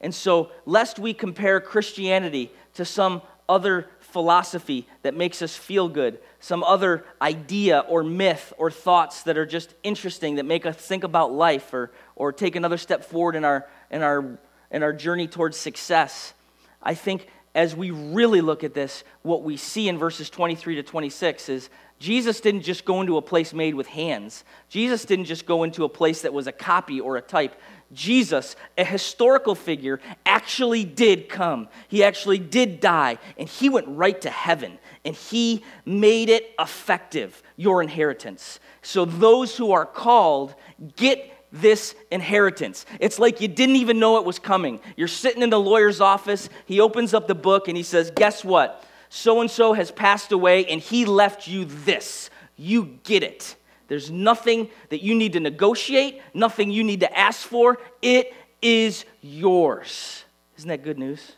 And 0.00 0.14
so, 0.14 0.50
lest 0.66 0.98
we 0.98 1.14
compare 1.14 1.60
Christianity 1.60 2.52
to 2.74 2.84
some 2.84 3.22
other 3.48 3.88
philosophy 4.00 4.86
that 5.02 5.14
makes 5.14 5.42
us 5.42 5.56
feel 5.56 5.88
good, 5.88 6.18
some 6.40 6.62
other 6.62 7.04
idea 7.20 7.80
or 7.80 8.02
myth 8.02 8.52
or 8.58 8.70
thoughts 8.70 9.22
that 9.24 9.36
are 9.36 9.46
just 9.46 9.74
interesting 9.82 10.36
that 10.36 10.44
make 10.44 10.66
us 10.66 10.76
think 10.76 11.04
about 11.04 11.32
life 11.32 11.72
or, 11.74 11.90
or 12.16 12.32
take 12.32 12.56
another 12.56 12.78
step 12.78 13.04
forward 13.04 13.36
in 13.36 13.44
our, 13.44 13.66
in, 13.90 14.02
our, 14.02 14.38
in 14.70 14.82
our 14.82 14.92
journey 14.92 15.26
towards 15.26 15.56
success, 15.56 16.34
I 16.82 16.94
think 16.94 17.28
as 17.54 17.76
we 17.76 17.90
really 17.90 18.40
look 18.40 18.64
at 18.64 18.74
this, 18.74 19.04
what 19.22 19.42
we 19.42 19.56
see 19.56 19.88
in 19.88 19.96
verses 19.96 20.28
23 20.28 20.76
to 20.76 20.82
26 20.82 21.48
is 21.48 21.70
Jesus 22.00 22.40
didn't 22.40 22.62
just 22.62 22.84
go 22.84 23.00
into 23.00 23.16
a 23.16 23.22
place 23.22 23.54
made 23.54 23.74
with 23.74 23.86
hands. 23.86 24.44
Jesus 24.68 25.04
didn't 25.04 25.26
just 25.26 25.46
go 25.46 25.62
into 25.62 25.84
a 25.84 25.88
place 25.88 26.22
that 26.22 26.32
was 26.32 26.46
a 26.46 26.52
copy 26.52 27.00
or 27.00 27.16
a 27.16 27.22
type. 27.22 27.54
Jesus, 27.94 28.56
a 28.76 28.84
historical 28.84 29.54
figure, 29.54 30.00
actually 30.26 30.84
did 30.84 31.28
come. 31.28 31.68
He 31.88 32.04
actually 32.04 32.38
did 32.38 32.80
die, 32.80 33.18
and 33.38 33.48
he 33.48 33.68
went 33.68 33.86
right 33.88 34.20
to 34.20 34.30
heaven, 34.30 34.78
and 35.04 35.14
he 35.14 35.64
made 35.86 36.28
it 36.28 36.54
effective, 36.58 37.42
your 37.56 37.82
inheritance. 37.82 38.60
So 38.82 39.04
those 39.04 39.56
who 39.56 39.72
are 39.72 39.86
called 39.86 40.54
get 40.96 41.30
this 41.54 41.94
inheritance. 42.10 42.84
It's 42.98 43.18
like 43.18 43.40
you 43.40 43.46
didn't 43.48 43.76
even 43.76 44.00
know 44.00 44.18
it 44.18 44.24
was 44.24 44.40
coming. 44.40 44.80
You're 44.96 45.06
sitting 45.06 45.40
in 45.40 45.50
the 45.50 45.60
lawyer's 45.60 46.00
office, 46.00 46.50
he 46.66 46.80
opens 46.80 47.14
up 47.14 47.28
the 47.28 47.34
book, 47.34 47.68
and 47.68 47.76
he 47.76 47.84
says, 47.84 48.10
Guess 48.10 48.44
what? 48.44 48.84
So 49.08 49.40
and 49.40 49.50
so 49.50 49.72
has 49.72 49.92
passed 49.92 50.32
away, 50.32 50.66
and 50.66 50.80
he 50.80 51.04
left 51.04 51.46
you 51.46 51.64
this. 51.64 52.28
You 52.56 52.98
get 53.04 53.22
it. 53.22 53.54
There's 53.88 54.10
nothing 54.10 54.70
that 54.88 55.02
you 55.02 55.14
need 55.14 55.34
to 55.34 55.40
negotiate, 55.40 56.20
nothing 56.32 56.70
you 56.70 56.84
need 56.84 57.00
to 57.00 57.18
ask 57.18 57.46
for. 57.46 57.78
It 58.00 58.32
is 58.62 59.04
yours. 59.20 60.24
Isn't 60.56 60.68
that 60.68 60.82
good 60.82 60.98
news? 60.98 61.32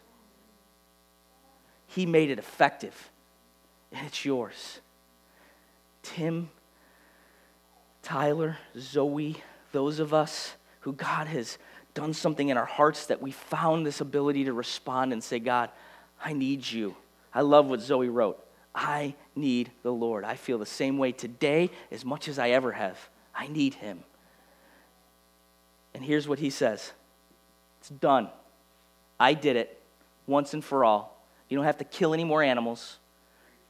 He 1.88 2.06
made 2.06 2.30
it 2.30 2.38
effective, 2.38 3.10
and 3.90 4.06
it's 4.06 4.24
yours. 4.24 4.80
Tim, 6.02 6.50
Tyler, 8.02 8.58
Zoe, 8.78 9.36
those 9.72 9.98
of 9.98 10.14
us 10.14 10.54
who 10.80 10.92
God 10.92 11.26
has 11.26 11.58
done 11.94 12.12
something 12.12 12.50
in 12.50 12.56
our 12.56 12.66
hearts 12.66 13.06
that 13.06 13.20
we 13.20 13.32
found 13.32 13.84
this 13.84 14.00
ability 14.00 14.44
to 14.44 14.52
respond 14.52 15.12
and 15.12 15.24
say, 15.24 15.38
God, 15.38 15.70
I 16.22 16.32
need 16.32 16.70
you. 16.70 16.94
I 17.34 17.40
love 17.40 17.66
what 17.66 17.80
Zoe 17.80 18.08
wrote. 18.08 18.45
I 18.76 19.14
need 19.34 19.70
the 19.82 19.92
Lord. 19.92 20.22
I 20.22 20.36
feel 20.36 20.58
the 20.58 20.66
same 20.66 20.98
way 20.98 21.10
today 21.10 21.70
as 21.90 22.04
much 22.04 22.28
as 22.28 22.38
I 22.38 22.50
ever 22.50 22.72
have. 22.72 22.98
I 23.34 23.46
need 23.46 23.74
Him. 23.74 24.04
And 25.94 26.04
here's 26.04 26.28
what 26.28 26.38
He 26.38 26.50
says 26.50 26.92
It's 27.80 27.88
done. 27.88 28.28
I 29.18 29.32
did 29.32 29.56
it 29.56 29.80
once 30.26 30.52
and 30.52 30.62
for 30.62 30.84
all. 30.84 31.24
You 31.48 31.56
don't 31.56 31.64
have 31.64 31.78
to 31.78 31.84
kill 31.84 32.12
any 32.12 32.24
more 32.24 32.42
animals. 32.42 32.98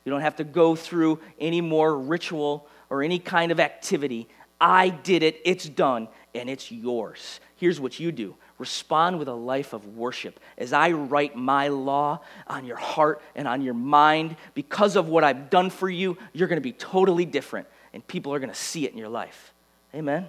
You 0.04 0.10
don't 0.10 0.22
have 0.22 0.36
to 0.36 0.44
go 0.44 0.74
through 0.74 1.20
any 1.38 1.60
more 1.60 1.96
ritual 1.96 2.68
or 2.90 3.02
any 3.02 3.18
kind 3.18 3.52
of 3.52 3.60
activity. 3.60 4.28
I 4.60 4.88
did 4.88 5.22
it. 5.22 5.40
It's 5.44 5.68
done. 5.68 6.08
And 6.34 6.50
it's 6.50 6.72
yours. 6.72 7.40
Here's 7.56 7.80
what 7.80 8.00
you 8.00 8.12
do 8.12 8.34
respond 8.58 9.18
with 9.18 9.28
a 9.28 9.34
life 9.34 9.72
of 9.72 9.96
worship. 9.96 10.40
As 10.56 10.72
I 10.72 10.92
write 10.92 11.36
my 11.36 11.68
law 11.68 12.20
on 12.46 12.64
your 12.64 12.76
heart 12.76 13.20
and 13.34 13.46
on 13.46 13.62
your 13.62 13.74
mind, 13.74 14.36
because 14.54 14.96
of 14.96 15.08
what 15.08 15.24
I've 15.24 15.50
done 15.50 15.70
for 15.70 15.88
you, 15.88 16.16
you're 16.32 16.48
going 16.48 16.56
to 16.56 16.62
be 16.62 16.72
totally 16.72 17.24
different, 17.24 17.66
and 17.92 18.06
people 18.06 18.32
are 18.32 18.38
going 18.38 18.50
to 18.50 18.56
see 18.56 18.86
it 18.86 18.92
in 18.92 18.98
your 18.98 19.08
life. 19.08 19.52
Amen? 19.94 20.26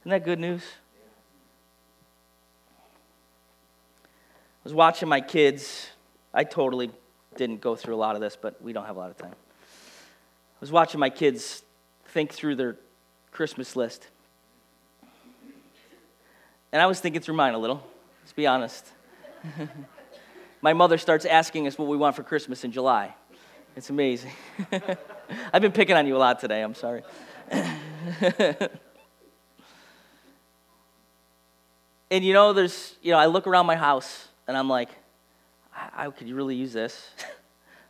Isn't 0.00 0.10
that 0.10 0.24
good 0.24 0.38
news? 0.38 0.62
I 4.60 4.64
was 4.64 4.74
watching 4.74 5.08
my 5.08 5.20
kids. 5.20 5.88
I 6.32 6.44
totally 6.44 6.90
didn't 7.36 7.60
go 7.60 7.76
through 7.76 7.94
a 7.94 7.96
lot 7.96 8.14
of 8.14 8.20
this, 8.20 8.36
but 8.40 8.60
we 8.62 8.72
don't 8.72 8.86
have 8.86 8.96
a 8.96 8.98
lot 8.98 9.10
of 9.10 9.16
time. 9.16 9.32
I 9.32 10.60
was 10.60 10.72
watching 10.72 11.00
my 11.00 11.10
kids 11.10 11.62
think 12.06 12.32
through 12.32 12.56
their 12.56 12.76
Christmas 13.30 13.76
list. 13.76 14.08
And 16.72 16.80
I 16.80 16.86
was 16.86 17.00
thinking 17.00 17.20
through 17.20 17.34
mine 17.34 17.54
a 17.54 17.58
little, 17.58 17.84
let's 18.22 18.32
be 18.32 18.46
honest. 18.46 18.86
My 20.62 20.72
mother 20.72 20.98
starts 20.98 21.24
asking 21.24 21.66
us 21.66 21.76
what 21.76 21.88
we 21.88 21.96
want 21.96 22.14
for 22.14 22.22
Christmas 22.22 22.64
in 22.64 22.70
July. 22.70 23.14
It's 23.76 23.90
amazing. 23.90 24.32
I've 25.52 25.62
been 25.62 25.72
picking 25.72 25.96
on 25.96 26.06
you 26.06 26.16
a 26.16 26.18
lot 26.18 26.38
today, 26.38 26.62
I'm 26.62 26.74
sorry. 26.74 27.02
and 27.50 28.70
you 32.10 32.32
know, 32.32 32.52
there's, 32.52 32.96
you 33.02 33.10
know, 33.10 33.18
I 33.18 33.26
look 33.26 33.46
around 33.46 33.66
my 33.66 33.76
house 33.76 34.28
and 34.46 34.56
I'm 34.56 34.68
like, 34.68 34.90
I, 35.74 36.06
I 36.06 36.10
could 36.10 36.30
really 36.30 36.54
use 36.54 36.72
this. 36.72 37.10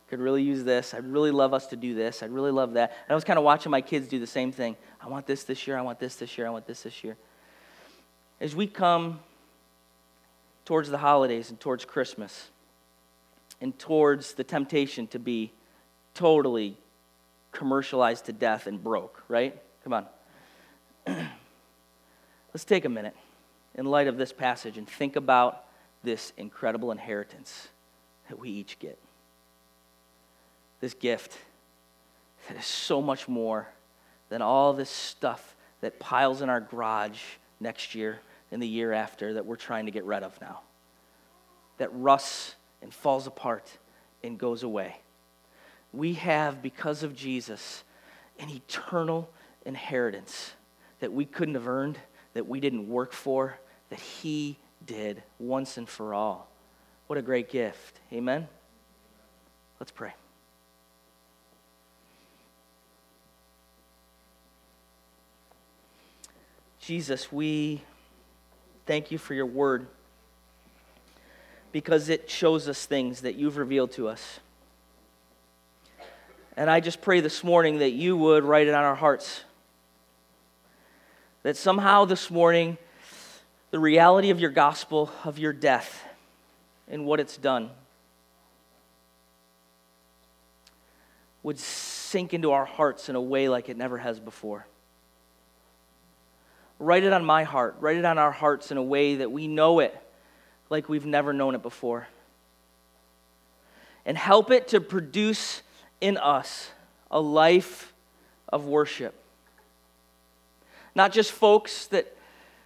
could 0.07 0.19
really 0.19 0.43
use 0.43 0.63
this. 0.63 0.93
I'd 0.93 1.05
really 1.05 1.31
love 1.31 1.53
us 1.53 1.67
to 1.67 1.75
do 1.75 1.93
this. 1.93 2.23
I'd 2.23 2.31
really 2.31 2.51
love 2.51 2.73
that. 2.73 2.91
And 2.91 3.11
I 3.11 3.15
was 3.15 3.23
kind 3.23 3.37
of 3.37 3.45
watching 3.45 3.69
my 3.69 3.81
kids 3.81 4.07
do 4.07 4.19
the 4.19 4.27
same 4.27 4.51
thing. 4.51 4.75
I 4.99 5.07
want 5.07 5.27
this 5.27 5.43
this 5.43 5.67
year. 5.67 5.77
I 5.77 5.81
want 5.81 5.99
this 5.99 6.15
this 6.15 6.37
year. 6.37 6.47
I 6.47 6.49
want 6.49 6.65
this 6.65 6.81
this 6.81 7.03
year 7.03 7.17
as 8.41 8.55
we 8.55 8.65
come 8.65 9.19
towards 10.65 10.89
the 10.89 10.97
holidays 10.97 11.51
and 11.51 11.59
towards 11.59 11.85
Christmas 11.85 12.49
and 13.61 13.77
towards 13.77 14.33
the 14.33 14.43
temptation 14.43 15.05
to 15.07 15.19
be 15.19 15.53
totally 16.15 16.75
commercialized 17.51 18.25
to 18.25 18.33
death 18.33 18.65
and 18.65 18.83
broke, 18.83 19.23
right? 19.27 19.61
Come 19.83 19.93
on. 19.93 20.05
Let's 22.53 22.65
take 22.65 22.83
a 22.83 22.89
minute 22.89 23.15
in 23.75 23.85
light 23.85 24.07
of 24.07 24.17
this 24.17 24.33
passage 24.33 24.77
and 24.77 24.89
think 24.89 25.15
about 25.15 25.65
this 26.03 26.33
incredible 26.35 26.91
inheritance 26.91 27.67
that 28.27 28.39
we 28.39 28.49
each 28.49 28.79
get. 28.79 28.97
This 30.79 30.95
gift 30.95 31.37
that 32.47 32.57
is 32.57 32.65
so 32.65 33.03
much 33.03 33.27
more 33.27 33.67
than 34.29 34.41
all 34.41 34.73
this 34.73 34.89
stuff 34.89 35.55
that 35.81 35.99
piles 35.99 36.41
in 36.41 36.49
our 36.49 36.59
garage 36.59 37.21
next 37.59 37.93
year 37.93 38.19
in 38.51 38.59
the 38.59 38.67
year 38.67 38.91
after 38.91 39.33
that 39.33 39.45
we're 39.45 39.55
trying 39.55 39.85
to 39.85 39.91
get 39.91 40.03
rid 40.03 40.23
of 40.23 40.39
now, 40.41 40.61
that 41.77 41.89
rusts 41.93 42.55
and 42.81 42.93
falls 42.93 43.27
apart 43.27 43.77
and 44.23 44.37
goes 44.37 44.63
away. 44.63 44.97
We 45.93 46.13
have, 46.15 46.61
because 46.61 47.03
of 47.03 47.15
Jesus, 47.15 47.83
an 48.39 48.49
eternal 48.49 49.29
inheritance 49.65 50.51
that 50.99 51.11
we 51.11 51.25
couldn't 51.25 51.55
have 51.55 51.67
earned, 51.67 51.97
that 52.33 52.47
we 52.47 52.59
didn't 52.59 52.87
work 52.87 53.13
for, 53.13 53.57
that 53.89 53.99
He 53.99 54.57
did 54.85 55.23
once 55.39 55.77
and 55.77 55.87
for 55.87 56.13
all. 56.13 56.49
What 57.07 57.17
a 57.17 57.21
great 57.21 57.49
gift. 57.49 57.99
Amen? 58.13 58.47
Let's 59.79 59.91
pray. 59.91 60.13
Jesus, 66.79 67.31
we 67.31 67.81
Thank 68.91 69.09
you 69.09 69.17
for 69.17 69.33
your 69.33 69.45
word 69.45 69.87
because 71.71 72.09
it 72.09 72.29
shows 72.29 72.67
us 72.67 72.85
things 72.85 73.21
that 73.21 73.35
you've 73.35 73.55
revealed 73.55 73.93
to 73.93 74.09
us. 74.09 74.41
And 76.57 76.69
I 76.69 76.81
just 76.81 77.01
pray 77.01 77.21
this 77.21 77.41
morning 77.41 77.79
that 77.79 77.91
you 77.91 78.17
would 78.17 78.43
write 78.43 78.67
it 78.67 78.73
on 78.73 78.83
our 78.83 78.95
hearts. 78.95 79.45
That 81.43 81.55
somehow 81.55 82.03
this 82.03 82.29
morning, 82.29 82.77
the 83.69 83.79
reality 83.79 84.29
of 84.29 84.41
your 84.41 84.49
gospel, 84.49 85.09
of 85.23 85.39
your 85.39 85.53
death, 85.53 86.03
and 86.89 87.05
what 87.05 87.21
it's 87.21 87.37
done, 87.37 87.69
would 91.43 91.59
sink 91.59 92.33
into 92.33 92.51
our 92.51 92.65
hearts 92.65 93.07
in 93.07 93.15
a 93.15 93.21
way 93.21 93.47
like 93.47 93.69
it 93.69 93.77
never 93.77 93.97
has 93.97 94.19
before. 94.19 94.65
Write 96.81 97.03
it 97.03 97.13
on 97.13 97.23
my 97.23 97.43
heart. 97.43 97.75
Write 97.79 97.97
it 97.97 98.05
on 98.05 98.17
our 98.17 98.31
hearts 98.31 98.71
in 98.71 98.77
a 98.77 98.83
way 98.83 99.15
that 99.17 99.31
we 99.31 99.47
know 99.47 99.79
it 99.79 99.95
like 100.71 100.89
we've 100.89 101.05
never 101.05 101.31
known 101.31 101.53
it 101.53 101.61
before. 101.61 102.07
And 104.03 104.17
help 104.17 104.49
it 104.49 104.69
to 104.69 104.81
produce 104.81 105.61
in 106.01 106.17
us 106.17 106.71
a 107.11 107.21
life 107.21 107.93
of 108.49 108.65
worship. 108.65 109.13
not 110.95 111.11
just 111.11 111.31
folks 111.31 111.85
that 111.87 112.15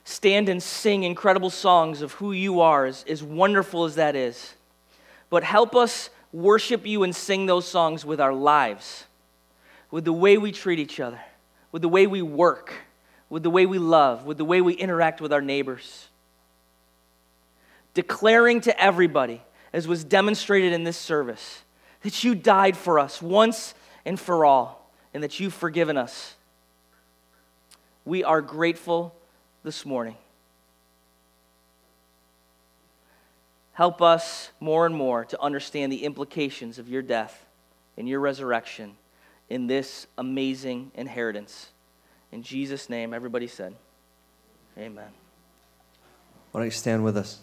stand 0.03 0.49
and 0.49 0.61
sing 0.63 1.03
incredible 1.03 1.49
songs 1.49 2.01
of 2.01 2.13
who 2.13 2.31
you 2.31 2.61
are, 2.61 2.85
as, 2.85 3.03
as 3.07 3.21
wonderful 3.21 3.83
as 3.83 3.95
that 3.95 4.15
is, 4.15 4.53
but 5.29 5.43
help 5.43 5.75
us 5.75 6.09
worship 6.31 6.85
you 6.85 7.03
and 7.03 7.15
sing 7.15 7.45
those 7.45 7.67
songs 7.67 8.05
with 8.05 8.21
our 8.21 8.33
lives, 8.33 9.05
with 9.91 10.05
the 10.05 10.13
way 10.13 10.37
we 10.37 10.51
treat 10.51 10.79
each 10.79 10.99
other, 10.99 11.19
with 11.71 11.81
the 11.81 11.89
way 11.89 12.07
we 12.07 12.21
work, 12.21 12.73
with 13.29 13.43
the 13.43 13.49
way 13.49 13.65
we 13.65 13.79
love, 13.79 14.25
with 14.25 14.37
the 14.37 14.45
way 14.45 14.61
we 14.61 14.73
interact 14.73 15.21
with 15.21 15.33
our 15.33 15.41
neighbors. 15.41 16.07
Declaring 17.93 18.61
to 18.61 18.81
everybody, 18.81 19.41
as 19.73 19.87
was 19.87 20.03
demonstrated 20.03 20.73
in 20.73 20.83
this 20.83 20.97
service, 20.97 21.63
that 22.01 22.23
you 22.23 22.35
died 22.35 22.77
for 22.77 22.99
us 22.99 23.21
once 23.21 23.73
and 24.05 24.19
for 24.19 24.45
all, 24.45 24.89
and 25.13 25.23
that 25.23 25.39
you've 25.39 25.53
forgiven 25.53 25.97
us. 25.97 26.35
We 28.05 28.23
are 28.23 28.41
grateful 28.41 29.15
this 29.63 29.85
morning. 29.85 30.15
Help 33.73 34.01
us 34.01 34.51
more 34.61 34.85
and 34.85 34.95
more 34.95 35.25
to 35.25 35.41
understand 35.41 35.91
the 35.91 36.05
implications 36.05 36.79
of 36.79 36.87
your 36.87 37.01
death 37.01 37.45
and 37.97 38.07
your 38.07 38.21
resurrection 38.21 38.95
in 39.49 39.67
this 39.67 40.07
amazing 40.17 40.91
inheritance. 40.95 41.71
In 42.35 42.43
Jesus' 42.43 42.89
name, 42.89 43.13
everybody 43.13 43.47
said, 43.47 43.73
Amen. 44.77 45.07
Why 46.51 46.59
don't 46.59 46.65
you 46.65 46.71
stand 46.71 47.05
with 47.05 47.15
us? 47.15 47.39